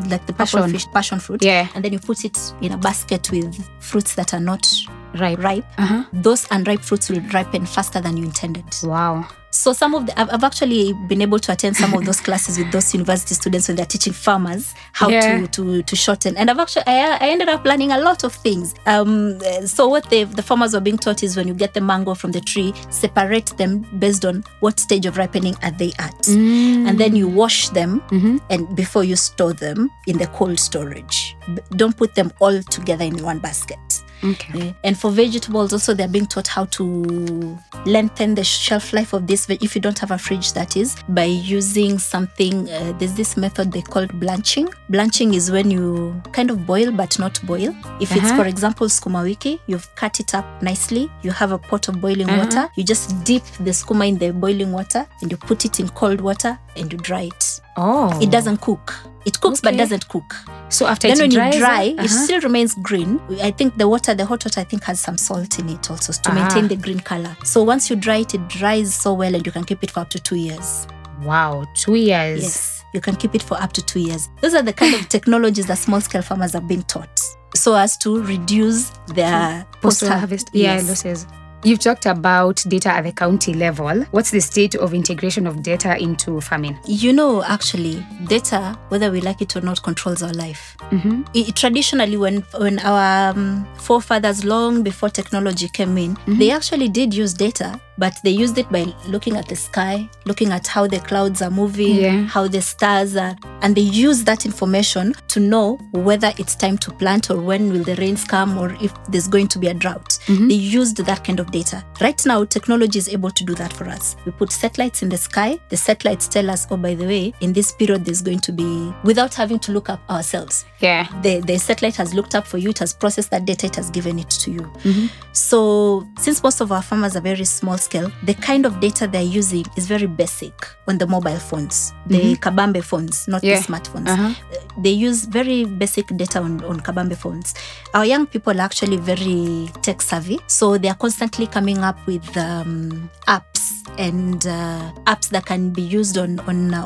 like 0.10 0.26
the 0.26 0.34
purple 0.34 0.60
Passion. 0.62 0.72
fish 0.72 0.88
passion 0.92 1.20
fruit, 1.20 1.44
Yeah. 1.44 1.68
and 1.76 1.84
then 1.84 1.94
you 1.94 2.00
put 2.00 2.24
it 2.26 2.38
in 2.62 2.72
a 2.72 2.78
basket 2.78 3.30
with 3.32 3.56
fruits 3.80 4.16
that 4.16 4.34
are 4.34 4.40
not 4.40 4.68
Right. 5.16 5.38
ripe, 5.40 5.66
Uh-huh. 5.78 6.04
those 6.14 6.48
unripe 6.52 6.82
fruits 6.82 7.10
will 7.10 7.20
ripen 7.34 7.66
faster 7.66 8.00
than 8.00 8.16
you 8.18 8.24
intended. 8.24 8.64
Wow. 8.84 9.26
So 9.54 9.74
some 9.74 9.94
of 9.94 10.06
the 10.06 10.18
I've, 10.18 10.30
I've 10.32 10.44
actually 10.46 10.94
been 11.10 11.22
able 11.22 11.38
to 11.40 11.52
attend 11.52 11.76
some 11.76 11.94
of 11.94 12.06
those 12.06 12.22
classes 12.28 12.58
with 12.58 12.72
those 12.72 12.94
university 12.94 13.34
students 13.36 13.68
when 13.68 13.76
they're 13.76 13.86
teaching 13.86 14.14
farmers 14.14 14.74
how 14.94 15.10
Yeah. 15.10 15.42
to, 15.42 15.48
to 15.48 15.84
to 15.84 15.96
shorten. 15.98 16.38
And 16.38 16.50
I've 16.50 16.58
actually 16.60 16.84
I, 16.88 17.18
I 17.20 17.28
ended 17.28 17.50
up 17.50 17.66
learning 17.66 17.92
a 17.92 17.98
lot 18.00 18.24
of 18.24 18.34
things. 18.34 18.74
Um, 18.86 19.42
so 19.66 19.90
what 19.90 20.10
they 20.10 20.24
the 20.24 20.42
farmers 20.42 20.74
were 20.74 20.80
being 20.80 20.98
taught 20.98 21.22
is 21.22 21.36
when 21.36 21.50
you 21.50 21.54
get 21.54 21.74
the 21.74 21.82
mango 21.82 22.14
from 22.14 22.32
the 22.32 22.40
tree, 22.40 22.74
separate 22.92 23.48
them 23.58 23.80
based 24.00 24.24
on 24.24 24.46
what 24.62 24.80
stage 24.80 25.06
of 25.06 25.18
ripening 25.18 25.58
are 25.64 25.72
they 25.72 25.92
at, 26.00 26.30
and 26.30 26.98
then 26.98 27.18
you 27.18 27.28
wash 27.28 27.68
them 27.70 28.02
Mhm. 28.10 28.40
and 28.50 28.74
before 28.74 29.04
you 29.04 29.18
store 29.18 29.51
them 29.54 29.90
in 30.08 30.18
the 30.18 30.28
cold 30.28 30.60
storage. 30.60 31.36
Don't 31.72 31.96
put 31.96 32.16
them 32.16 32.32
all 32.40 32.62
together 32.64 33.06
in 33.06 33.22
one 33.24 33.40
basket. 33.40 33.80
Okay. 34.24 34.68
Eh, 34.70 34.74
And 34.84 34.96
for 35.00 35.10
vegetables, 35.10 35.74
also 35.74 35.96
they're 35.96 36.08
being 36.08 36.28
taught 36.28 36.48
how 36.48 36.66
to 36.66 37.58
lengthen 37.88 38.36
the 38.36 38.44
shelf 38.44 38.94
life 38.94 39.14
of 39.14 39.26
this. 39.26 39.50
If 39.50 39.74
you 39.76 39.82
don't 39.82 39.98
have 39.98 40.12
a 40.12 40.18
fridge, 40.18 40.54
that 40.54 40.78
is 40.78 40.96
by 41.10 41.24
using 41.26 41.98
something. 41.98 42.70
Uh, 42.70 42.94
there's 43.00 43.14
this 43.16 43.36
method 43.36 43.72
they 43.72 43.82
call 43.82 44.06
blanching. 44.14 44.68
Blanching 44.90 45.34
is 45.34 45.50
when 45.50 45.72
you 45.72 46.22
kind 46.34 46.52
of 46.52 46.68
boil 46.68 46.92
but 46.92 47.18
not 47.18 47.44
boil. 47.48 47.74
If 48.00 48.12
it's, 48.16 48.22
Uh-huh. 48.28 48.38
for 48.44 48.46
example, 48.48 48.88
sukuma 48.90 49.24
wiki, 49.24 49.60
you've 49.66 49.90
cut 49.96 50.20
it 50.20 50.36
up 50.36 50.46
nicely. 50.62 51.10
You 51.24 51.32
have 51.32 51.52
a 51.52 51.58
pot 51.58 51.88
of 51.88 52.00
boiling 52.00 52.30
Uh-huh. 52.30 52.44
water. 52.46 52.70
You 52.76 52.84
just 52.84 53.24
dip 53.24 53.44
the 53.60 53.72
sukuma 53.72 54.08
in 54.08 54.20
the 54.20 54.32
boiling 54.34 54.72
water 54.72 55.08
and 55.24 55.32
you 55.32 55.38
put 55.38 55.66
it 55.66 55.80
in 55.80 55.90
cold 55.90 56.22
water 56.22 56.60
and 56.76 56.94
you 56.94 57.00
dry 57.00 57.22
it. 57.24 57.51
Oh. 57.78 58.20
It 58.22 58.32
doesn't 58.32 58.58
cook. 58.62 58.94
It 59.26 59.40
cooks 59.40 59.62
but 59.62 59.78
doesn't 59.78 60.08
cook 60.10 60.34
So 60.70 60.88
after 60.88 61.08
then 61.08 61.18
it 61.18 61.22
when 61.22 61.30
dries, 61.30 61.54
you 61.54 61.60
dry, 61.60 61.88
uh-huh. 61.90 62.04
it 62.06 62.10
still 62.10 62.42
remains 62.42 62.74
green. 62.76 63.20
I 63.42 63.52
think 63.52 63.78
the 63.78 63.88
water, 63.88 64.14
the 64.16 64.26
hot 64.26 64.44
water, 64.44 64.60
I 64.62 64.64
think 64.64 64.84
has 64.86 65.00
some 65.00 65.18
salt 65.18 65.60
in 65.60 65.70
it 65.70 65.92
also 65.92 66.12
to 66.12 66.34
maintain 66.34 66.66
Ah. 66.66 66.68
the 66.70 66.76
green 66.76 67.00
color. 67.00 67.36
So 67.44 67.62
once 67.64 67.90
you 67.90 67.96
dry 67.96 68.18
it, 68.18 68.34
it 68.34 68.48
dries 68.48 68.94
so 68.96 69.14
well 69.14 69.36
and 69.36 69.46
you 69.46 69.52
can 69.52 69.64
keep 69.64 69.84
it 69.84 69.92
for 69.92 70.00
up 70.00 70.10
to 70.10 70.20
two 70.20 70.38
years. 70.38 70.88
Wow, 71.22 71.66
two 71.76 71.96
years. 71.96 72.42
Yes, 72.42 72.84
you 72.94 73.00
can 73.02 73.16
keep 73.16 73.36
it 73.36 73.44
for 73.44 73.62
up 73.62 73.74
to 73.74 73.82
two 73.86 74.00
years. 74.00 74.28
Those 74.42 74.56
are 74.56 74.64
the 74.64 74.74
kind 74.74 74.96
of 74.96 75.08
technologies 75.16 75.68
that 75.68 75.78
small 75.78 76.02
scale 76.02 76.24
farmers 76.24 76.56
are 76.56 76.62
being 76.62 76.84
taught 76.84 77.20
so 77.54 77.76
as 77.76 77.98
to 77.98 78.24
reduce 78.24 78.90
their 79.14 79.68
Post 79.82 80.08
harvest. 80.08 80.50
Yeah, 80.54 80.76
Yes. 80.76 80.88
losses. 80.90 81.28
You've 81.64 81.80
talked 81.80 82.06
about 82.08 82.64
data 82.68 82.90
at 82.90 83.04
the 83.04 83.12
county 83.12 83.54
level. 83.54 84.04
What's 84.12 84.32
the 84.32 84.40
state 84.42 84.76
of 84.76 84.94
integration 84.94 85.46
of 85.46 85.62
data 85.62 85.96
into 86.02 86.42
farming? 86.42 86.78
You 86.86 87.14
know, 87.14 87.44
actually, 87.44 88.06
data, 88.28 88.78
whether 88.90 89.12
we 89.12 89.22
like 89.22 89.42
it 89.42 89.56
or 89.56 89.62
not, 89.62 89.82
controls 89.84 90.24
our 90.24 90.34
life. 90.34 90.76
Mm-hmm. 90.92 91.24
I- 91.36 91.52
traditionally 91.56 92.18
when 92.18 92.42
when 92.58 92.80
our 92.80 93.32
um, 93.32 93.68
forefathers 93.76 94.44
long 94.44 94.84
before 94.84 95.10
technology 95.10 95.70
came 95.70 95.98
in 95.98 96.18
they 96.28 96.52
actually 96.52 96.90
did 96.90 97.14
use 97.14 97.34
data 97.34 97.80
but 97.98 98.14
they 98.24 98.30
used 98.32 98.58
it 98.58 98.70
by 98.72 98.94
looking 99.08 99.38
at 99.38 99.48
the 99.48 99.56
sky 99.56 100.10
looking 100.26 100.52
at 100.52 100.68
how 100.68 100.88
the 100.88 101.00
clouds 101.00 101.42
are 101.42 101.52
moving 101.52 101.96
Yeah. 101.96 102.24
how 102.26 102.48
the 102.48 102.62
stars 102.62 103.16
are 103.16 103.36
and 103.62 103.76
they 103.76 103.82
use 103.82 104.24
that 104.24 104.46
information 104.46 105.14
to 105.28 105.40
know 105.40 105.76
whether 105.92 106.32
it's 106.38 106.56
time 106.56 106.78
to 106.80 106.92
plant 106.92 107.30
or 107.30 107.40
when 107.40 107.72
will 107.72 107.84
the 107.84 107.96
rains 107.96 108.24
come 108.24 108.58
or 108.58 108.72
if 108.82 108.94
there's 109.10 109.28
going 109.28 109.48
to 109.50 109.60
be 109.60 109.68
a 109.68 109.74
drought. 109.74 110.20
Mm-hmm. 110.26 110.48
They 110.48 110.56
used 110.56 110.98
that 110.98 111.24
kind 111.24 111.40
of 111.40 111.52
data. 111.52 111.84
Right 112.00 112.24
now 112.26 112.44
technology 112.44 113.00
is 113.00 113.10
able 113.10 113.32
to 113.32 113.44
do 113.44 113.56
that 113.56 113.74
for 113.74 113.88
us. 113.88 114.16
We 114.26 114.32
put 114.32 114.52
satellites 114.52 115.04
in 115.04 115.10
the 115.10 115.18
sky. 115.18 115.60
The 115.70 115.78
satellites 115.78 116.28
tell 116.28 116.50
us 116.50 116.68
oh 116.70 116.78
by 116.78 116.96
the 116.96 117.06
way 117.06 117.34
in 117.42 117.54
this 117.54 117.72
period 117.72 118.06
there's 118.06 118.22
going 118.22 118.40
to 118.40 118.52
be 118.52 118.94
without 119.04 119.34
having 119.34 119.60
to 119.60 119.72
look 119.72 119.90
up 119.90 120.02
ourselves. 120.10 120.66
Yeah. 120.80 121.08
the, 121.22 121.42
the 121.42 121.58
satellite 121.58 121.96
has 121.98 122.14
looked 122.14 122.36
up 122.36 122.48
for 122.48 122.58
you, 122.58 122.72
it 122.72 122.80
has 122.80 122.94
processed 122.94 123.30
that 123.32 123.46
data, 123.46 123.68
it 123.68 123.76
has 123.76 123.90
given 123.92 124.18
it 124.20 124.30
to 124.32 124.52
you. 124.52 124.62
Mm-hmm. 124.62 125.08
So, 125.34 126.08
since 126.18 126.42
most 126.44 126.60
of 126.60 126.72
our 126.72 126.82
farmers 126.82 127.16
are 127.16 127.22
very 127.22 127.46
small 127.46 127.78
scale, 127.78 128.12
the 128.24 128.34
kind 128.34 128.66
of 128.66 128.80
data 128.80 129.08
they're 129.08 129.22
using 129.22 129.66
is 129.78 129.88
very 129.88 130.08
basic 130.08 130.54
on 130.88 130.98
the 130.98 131.08
mobile 131.08 131.38
phones, 131.38 131.94
the 132.08 132.36
mm-hmm. 132.36 132.50
Kabambe 132.58 132.84
phones, 132.84 133.28
not 133.28 133.44
Yeah. 133.44 133.51
The 133.58 133.64
smartphones. 133.64 134.08
Uh-huh. 134.08 134.34
They 134.78 134.92
use 134.92 135.26
very 135.26 135.66
basic 135.66 136.08
data 136.16 136.40
on, 136.40 136.64
on 136.64 136.80
Kabambe 136.80 137.18
phones. 137.18 137.54
Our 137.94 138.06
young 138.06 138.26
people 138.26 138.58
are 138.58 138.64
actually 138.64 138.98
very 138.98 139.70
tech 139.82 140.02
savvy, 140.02 140.40
so 140.48 140.78
they 140.78 140.90
are 140.90 140.96
constantly 140.96 141.48
coming 141.48 141.80
up 141.80 141.98
with 142.08 142.26
um, 142.38 143.10
apps 143.28 143.72
and 143.98 144.46
uh, 144.48 144.92
apps 145.06 145.30
that 145.30 145.46
can 145.46 145.72
be 145.72 145.82
used 145.82 146.18
on 146.18 146.40
on 146.42 146.74
uh, 146.74 146.86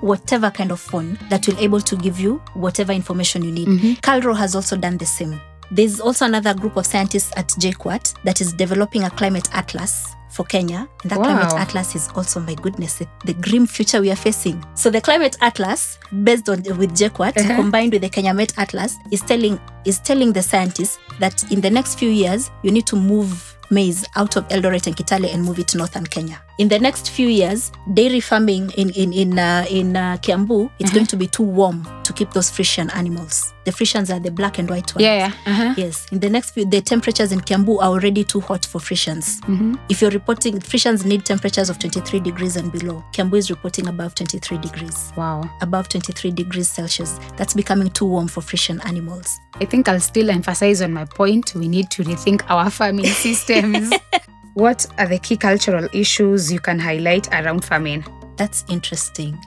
whatever 0.00 0.50
kind 0.50 0.70
of 0.70 0.80
phone 0.80 1.18
that 1.30 1.46
will 1.46 1.58
able 1.58 1.80
to 1.80 1.96
give 1.96 2.20
you 2.20 2.36
whatever 2.54 2.92
information 2.92 3.42
you 3.42 3.52
need. 3.52 3.68
KALRO 4.02 4.36
has 4.36 4.54
also 4.54 4.76
done 4.76 4.98
the 4.98 5.06
same. 5.06 5.40
There's 5.70 6.00
also 6.00 6.26
another 6.26 6.52
group 6.52 6.76
of 6.76 6.84
scientists 6.84 7.32
at 7.36 7.48
JKUAT 7.48 8.22
that 8.24 8.42
is 8.42 8.52
developing 8.52 9.04
a 9.04 9.10
climate 9.10 9.48
atlas 9.54 10.14
for 10.32 10.44
Kenya. 10.44 10.88
And 11.02 11.10
that 11.10 11.18
climate 11.18 11.52
atlas 11.58 11.94
is 11.94 12.08
also, 12.16 12.40
my 12.40 12.54
goodness, 12.54 12.94
the, 12.98 13.06
the 13.24 13.34
grim 13.34 13.66
future 13.66 14.00
we 14.00 14.10
are 14.10 14.16
facing. 14.16 14.62
So 14.74 14.90
the 14.90 15.00
climate 15.00 15.36
atlas, 15.40 15.98
based 16.24 16.48
on 16.48 16.62
with 16.78 16.92
JKUAT, 16.96 17.36
Uh-huh. 17.38 17.56
combined 17.56 17.92
with 17.92 18.02
the 18.02 18.08
Kenya 18.08 18.32
Met 18.34 18.52
Atlas, 18.58 18.96
is 19.10 19.20
telling 19.22 19.60
is 19.84 19.98
telling 20.00 20.32
the 20.32 20.42
scientists 20.42 20.98
that 21.20 21.50
in 21.52 21.60
the 21.60 21.70
next 21.70 21.98
few 21.98 22.08
years 22.10 22.50
you 22.62 22.70
need 22.70 22.86
to 22.86 22.96
move 22.96 23.58
maize 23.72 24.06
out 24.16 24.36
of 24.36 24.46
Eldoret 24.48 24.86
and 24.86 24.94
Kitale 24.96 25.32
and 25.32 25.42
move 25.42 25.58
it 25.58 25.66
to 25.68 25.78
northern 25.78 26.06
Kenya. 26.06 26.40
In 26.58 26.68
the 26.68 26.78
next 26.78 27.10
few 27.10 27.26
years, 27.28 27.72
dairy 27.94 28.20
farming 28.20 28.70
in 28.76 28.90
in 28.90 29.12
in 29.12 29.38
uh, 29.38 29.64
in 29.70 29.96
uh, 29.96 30.16
Kiambu, 30.22 30.70
it's 30.78 30.90
Uh-huh. 30.90 30.94
going 30.94 31.06
to 31.06 31.16
be 31.16 31.26
too 31.26 31.42
warm 31.42 31.86
to 32.04 32.12
keep 32.12 32.30
those 32.32 32.50
Friesian 32.50 32.94
animals. 32.94 33.52
The 33.64 33.70
Friesians 33.70 34.10
are 34.14 34.18
the 34.20 34.30
black 34.30 34.58
and 34.58 34.68
white 34.68 34.92
ones. 34.94 35.02
Yeah, 35.04 35.16
yeah. 35.28 35.32
Uh-huh. 35.50 35.74
Yes, 35.76 36.06
in 36.12 36.18
the 36.20 36.28
next 36.28 36.50
few, 36.50 36.64
the 36.66 36.80
temperatures 36.80 37.32
in 37.32 37.40
Kiambu 37.40 37.78
are 37.78 37.88
already 37.90 38.24
too 38.24 38.40
hot 38.40 38.66
for 38.66 38.80
Friesians. 38.80 39.40
If 39.88 40.02
you're 40.02 40.10
reporting, 40.10 40.58
Friesians 40.60 41.04
need 41.04 41.24
temperatures 41.24 41.70
of 41.70 41.78
23 41.78 42.20
degrees 42.20 42.56
and 42.56 42.70
below. 42.72 43.02
Kiambu 43.12 43.36
is 43.38 43.50
reporting 43.50 43.86
above 43.88 44.14
23 44.14 44.58
degrees, 44.58 45.12
Wow. 45.16 45.48
above 45.62 45.88
23 45.88 46.32
degrees 46.32 46.68
Celsius. 46.68 47.18
That's 47.36 47.54
becoming 47.54 47.90
too 47.90 48.04
warm 48.06 48.28
for 48.28 48.40
Friesian 48.42 48.84
animals. 48.84 49.38
I 49.60 49.64
think 49.64 49.88
I'll 49.88 50.00
still 50.00 50.30
emphasize 50.30 50.82
on 50.82 50.92
my 50.92 51.04
point. 51.04 51.54
We 51.54 51.68
need 51.68 51.90
to 51.90 52.02
rethink 52.04 52.42
our 52.48 52.70
farming 52.70 53.06
systems. 53.26 53.92
what 54.54 54.86
are 54.98 55.06
the 55.06 55.18
key 55.18 55.36
cultural 55.36 55.88
issues 55.92 56.52
you 56.52 56.60
can 56.60 56.78
highlight 56.78 57.28
around 57.32 57.64
farming 57.64 58.04
That's 58.36 58.64
interesting. 58.68 59.38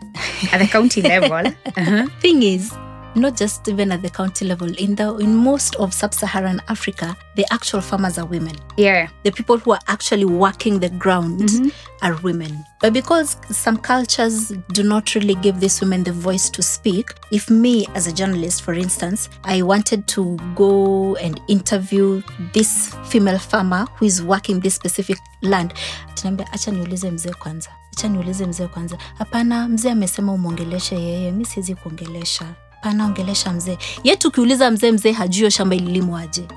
at 0.52 0.60
the 0.60 0.68
county 0.68 1.02
level? 1.02 1.52
Uh-huh. 1.78 2.08
Thing 2.22 2.42
is, 2.44 2.72
not 3.16 3.38
just 3.38 3.68
even 3.68 3.92
at 3.92 4.02
the 4.02 4.10
county 4.10 4.46
level, 4.46 4.68
in 4.78 4.96
the 4.96 5.16
in 5.18 5.36
most 5.36 5.76
of 5.76 5.94
sub-Saharan 5.94 6.62
Africa, 6.68 7.16
the 7.36 7.46
actual 7.52 7.82
farmers 7.82 8.18
are 8.18 8.26
women. 8.26 8.56
Yeah. 8.78 9.08
the 9.24 9.32
people 9.32 9.58
who 9.58 9.72
are 9.72 9.80
actually 9.88 10.26
working 10.26 10.80
the 10.80 10.90
ground 10.90 11.40
Mm-hmm. 11.42 11.70
are 12.02 12.16
women. 12.24 12.64
But 12.82 12.94
because 12.94 13.38
some 13.52 13.78
cultures 13.78 14.50
do 14.74 14.84
not 14.84 15.16
really 15.16 15.36
give 15.36 15.60
these 15.60 15.82
women 15.82 16.04
the 16.04 16.12
voice 16.12 16.50
to 16.52 16.62
speak, 16.62 17.10
if 17.32 17.50
me 17.50 17.88
as 17.96 18.08
a 18.08 18.12
journalist, 18.14 18.62
for 18.64 18.74
instance, 18.74 19.30
I 19.44 19.62
wanted 19.62 20.08
to 20.10 20.38
go 20.56 21.16
and 21.16 21.40
interview 21.48 22.22
this 22.54 22.94
female 23.06 23.40
farmer 23.40 23.86
who 23.96 24.06
is 24.06 24.22
working 24.22 24.60
this 24.60 24.76
specific 24.76 25.18
land, 25.42 25.74
tunaambia 26.16 26.48
acha 26.54 26.72
niulize 26.72 27.12
mzee 27.12 27.34
kwanza, 27.34 27.70
acha 27.94 28.08
niulize 28.08 28.46
mzee 28.46 28.68
kwanza. 28.68 28.98
Hapana, 29.18 29.68
mzee 29.68 29.92
amesema 29.92 30.34
umwongeleshe 30.34 30.96
yeye, 30.96 31.32
mi 31.32 31.46
siwezi 31.46 31.76
kuongelesha. 31.76 32.46
Hapana, 32.86 33.06
ongelesha 33.06 33.54
mzee. 33.54 33.78
Ye 34.04 34.16
tukiuliza 34.16 34.72
mzee, 34.72 34.92
mzee 34.92 35.12
hajui 35.12 35.38
hiyo 35.38 35.50
shamba 35.50 35.76
ililimwaje. 35.76 36.48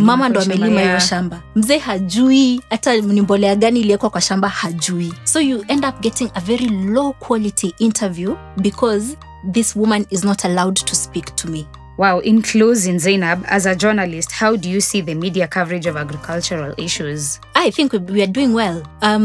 mama 0.00 0.28
ndo 0.28 0.40
amelima 0.40 0.80
hiyo 0.80 0.98
shamba 1.00 1.42
mzee 1.54 1.78
hajui 1.78 2.60
hata 2.70 2.96
ni 2.96 3.20
mbolea 3.20 3.54
gani 3.56 3.80
iliwekwa 3.80 4.10
kwa 4.10 4.20
shamba 4.20 4.48
hajui 4.48 5.12
so 5.24 5.40
you 5.40 5.64
end 5.68 5.84
up 5.84 6.00
getting 6.00 6.30
a 6.34 6.40
very 6.40 6.68
low 6.68 7.12
quality 7.12 7.74
interview 7.78 8.34
because 8.56 9.16
this 9.52 9.76
woman 9.76 10.06
is 10.10 10.24
not 10.24 10.44
allowed 10.44 10.74
to 10.84 10.94
speak 10.94 11.36
to 11.36 11.48
me 11.48 11.66
Wow. 11.98 12.20
In 12.20 12.42
closing, 12.42 12.98
Zainab, 12.98 13.42
as 13.48 13.64
a 13.66 13.74
journalist, 13.74 14.30
how 14.30 14.54
do 14.56 14.68
you 14.68 14.80
see 14.82 15.00
the 15.00 15.14
media 15.14 15.48
coverage 15.48 15.86
of 15.86 15.96
agricultural 15.96 16.74
issues? 16.76 17.40
I 17.58 17.70
think 17.70 17.92
we, 17.92 17.98
we 18.16 18.22
are 18.22 18.32
doing 18.38 18.52
well 18.52 18.82
um 19.02 19.24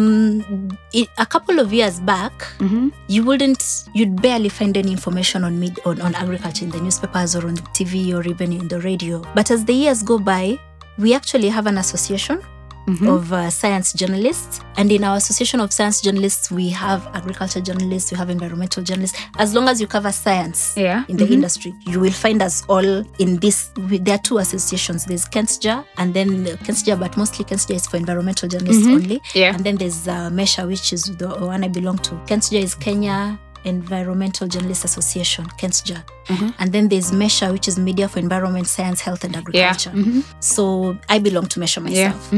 i 0.99 1.05
a 1.17 1.25
couple 1.25 1.59
of 1.63 1.73
years 1.73 1.99
back 2.11 2.33
Mm-hmm. 2.59 2.89
you 3.07 3.21
wouldn't 3.25 3.63
you'd 3.93 4.21
barely 4.21 4.49
find 4.49 4.77
any 4.77 4.91
information 4.91 5.43
on, 5.43 5.59
mid, 5.59 5.79
on 5.85 6.01
on 6.01 6.15
agriculture 6.15 6.65
in 6.65 6.71
the 6.71 6.79
newspapers 6.79 7.35
or 7.35 7.45
on 7.47 7.55
the 7.55 7.65
tv 7.77 8.13
or 8.17 8.21
even 8.33 8.53
in 8.53 8.67
the 8.67 8.79
radio 8.81 9.21
but 9.35 9.51
as 9.51 9.65
the 9.65 9.73
years 9.83 10.03
go 10.03 10.17
by 10.19 10.57
we 10.97 11.13
actually 11.19 11.49
have 11.49 11.67
an 11.67 11.77
association 11.77 12.41
Mhm. 12.87 13.07
of 13.15 13.31
uh, 13.31 13.49
science 13.49 13.93
journalists. 13.93 14.59
And 14.75 14.91
in 14.91 15.03
our 15.03 15.17
Association 15.17 15.59
of 15.59 15.71
Science 15.71 16.01
Journalists, 16.01 16.49
we 16.51 16.69
have 16.69 17.07
agriculture 17.13 17.61
journalists, 17.61 18.11
we 18.11 18.17
have 18.17 18.29
environmental 18.31 18.83
journalists. 18.83 19.17
As 19.37 19.53
long 19.53 19.67
as 19.69 19.79
you 19.79 19.87
cover 19.87 20.11
science 20.11 20.73
Yeah. 20.75 21.03
in 21.07 21.17
the 21.17 21.25
Mhm. 21.25 21.31
industry, 21.33 21.73
you 21.85 21.99
will 21.99 22.11
find 22.13 22.41
us 22.41 22.63
all 22.67 23.03
in 23.19 23.37
this. 23.39 23.69
we- 23.89 23.99
There 23.99 24.15
are 24.15 24.21
two 24.23 24.39
associations 24.39 25.05
there's 25.05 25.25
Kensja, 25.25 25.83
and 25.97 26.13
then 26.13 26.45
Kensja, 26.65 26.99
but 26.99 27.15
mostly 27.17 27.45
Kensja 27.45 27.75
is 27.75 27.85
for 27.87 27.97
environmental 27.97 28.49
journalists 28.49 28.85
Mhm. 28.87 28.93
only. 28.95 29.21
Yeah. 29.35 29.53
And 29.55 29.63
then 29.63 29.77
there's 29.77 30.07
uh, 30.07 30.29
Mesha, 30.31 30.67
which 30.67 30.91
is 30.93 31.03
the 31.17 31.27
one 31.27 31.63
I 31.63 31.67
belong 31.67 31.99
to. 31.99 32.15
Kensja 32.25 32.59
is 32.61 32.73
Kenya 32.75 33.37
Environmental 33.63 34.47
Journalists 34.47 34.85
Association, 34.85 35.45
KENSJA. 35.59 36.03
And 36.59 36.71
then 36.71 36.87
there's 36.89 37.11
MESHA, 37.11 37.51
which 37.51 37.67
is 37.67 37.77
Media 37.77 38.07
for 38.07 38.17
Environment, 38.19 38.65
Science, 38.65 39.01
Health 39.01 39.23
and 39.23 39.35
Agriculture. 39.35 39.91
Yeah. 39.93 40.21
So 40.39 40.97
I 41.09 41.19
belong 41.19 41.45
to 41.47 41.59
MESHA 41.59 41.89
Yeah. 41.89 42.13
myself. 42.13 42.33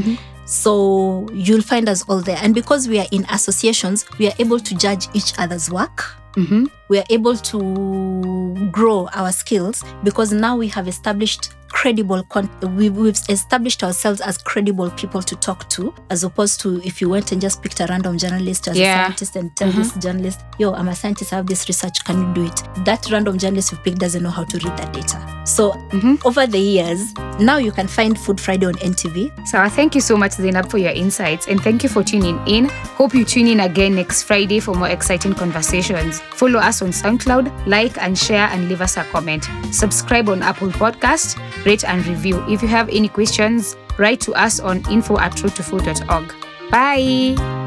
So 0.45 1.27
you'll 1.33 1.61
find 1.61 1.87
us 1.87 2.03
all 2.07 2.21
there. 2.21 2.37
And 2.41 2.53
because 2.53 2.87
we 2.87 2.99
are 2.99 3.07
in 3.11 3.25
associations, 3.29 4.05
we 4.19 4.27
are 4.27 4.33
able 4.39 4.59
to 4.59 4.75
judge 4.75 5.07
each 5.13 5.33
other's 5.37 5.69
work. 5.69 6.15
Mhm. 6.35 6.69
We 6.93 6.99
are 6.99 7.05
able 7.09 7.35
to 7.35 8.69
grow 8.71 9.09
our 9.15 9.31
skills 9.31 9.83
because 10.03 10.31
now 10.31 10.55
we 10.55 10.67
have 10.67 10.87
established 10.87 11.49
credible 11.73 12.21
con- 12.29 12.49
we, 12.77 12.89
we've 12.89 13.19
established 13.29 13.83
ourselves 13.83 14.21
as 14.21 14.37
credible 14.37 14.91
people 14.91 15.21
to 15.23 15.35
talk 15.35 15.67
to 15.69 15.93
as 16.11 16.23
opposed 16.23 16.61
to 16.61 16.79
if 16.85 17.01
you 17.01 17.09
went 17.09 17.31
and 17.31 17.41
just 17.41 17.61
picked 17.63 17.79
a 17.79 17.87
random 17.89 18.17
journalist 18.17 18.67
as 18.67 18.77
Yeah. 18.77 18.93
a 18.93 19.05
scientist 19.05 19.35
and 19.35 19.55
tell 19.57 19.71
this 19.71 19.89
mm-hmm. 19.89 19.99
journalist 19.99 20.41
yo 20.59 20.73
i'm 20.73 20.87
a 20.87 20.95
scientist 20.95 21.33
i 21.33 21.37
have 21.37 21.47
this 21.47 21.67
research 21.67 22.03
can 22.05 22.21
you 22.21 22.33
do 22.35 22.45
it 22.45 22.61
that 22.85 23.09
random 23.11 23.39
journalist 23.39 23.71
you 23.71 23.79
picked 23.79 23.97
doesn't 23.97 24.21
know 24.21 24.29
how 24.29 24.43
to 24.43 24.57
read 24.59 24.77
that 24.77 24.93
data 24.93 25.19
so 25.45 25.71
mm-hmm. 25.71 26.15
over 26.25 26.45
the 26.45 26.59
years 26.59 27.11
now 27.39 27.57
you 27.57 27.71
can 27.71 27.87
find 27.87 28.19
food 28.19 28.39
friday 28.39 28.67
on 28.67 28.75
ntv 28.75 29.31
So 29.47 29.67
thank 29.67 29.95
you 29.95 30.01
so 30.01 30.15
much, 30.15 30.33
Zainab, 30.33 30.69
for 30.69 30.77
your 30.77 30.91
insights, 30.91 31.47
and 31.47 31.61
thank 31.61 31.83
you 31.83 31.89
for 31.89 32.03
tuning 32.03 32.39
in. 32.47 32.69
Hope 32.97 33.13
you 33.13 33.25
tune 33.25 33.47
in 33.47 33.59
again 33.59 33.95
next 33.95 34.23
Friday 34.23 34.59
for 34.59 34.73
more 34.73 34.87
exciting 34.89 35.33
conversations. 35.33 36.21
Follow 36.21 36.59
us 36.59 36.81
on 36.83 36.89
SoundCloud, 36.89 37.67
like 37.67 37.97
and 37.97 38.17
share, 38.17 38.47
and 38.47 38.69
leave 38.69 38.81
us 38.81 38.97
a 38.97 39.03
comment. 39.05 39.47
Subscribe 39.71 40.29
on 40.29 40.43
Apple 40.43 40.69
Podcast, 40.69 41.37
rate 41.65 41.83
and 41.83 42.05
review. 42.05 42.43
If 42.47 42.61
you 42.61 42.67
have 42.67 42.89
any 42.89 43.07
questions, 43.07 43.75
write 43.97 44.21
to 44.21 44.33
us 44.33 44.59
on 44.59 44.83
info 44.91 45.17
at 45.17 45.33
routetofood.org. 45.33 46.33
Bye. 46.69 47.62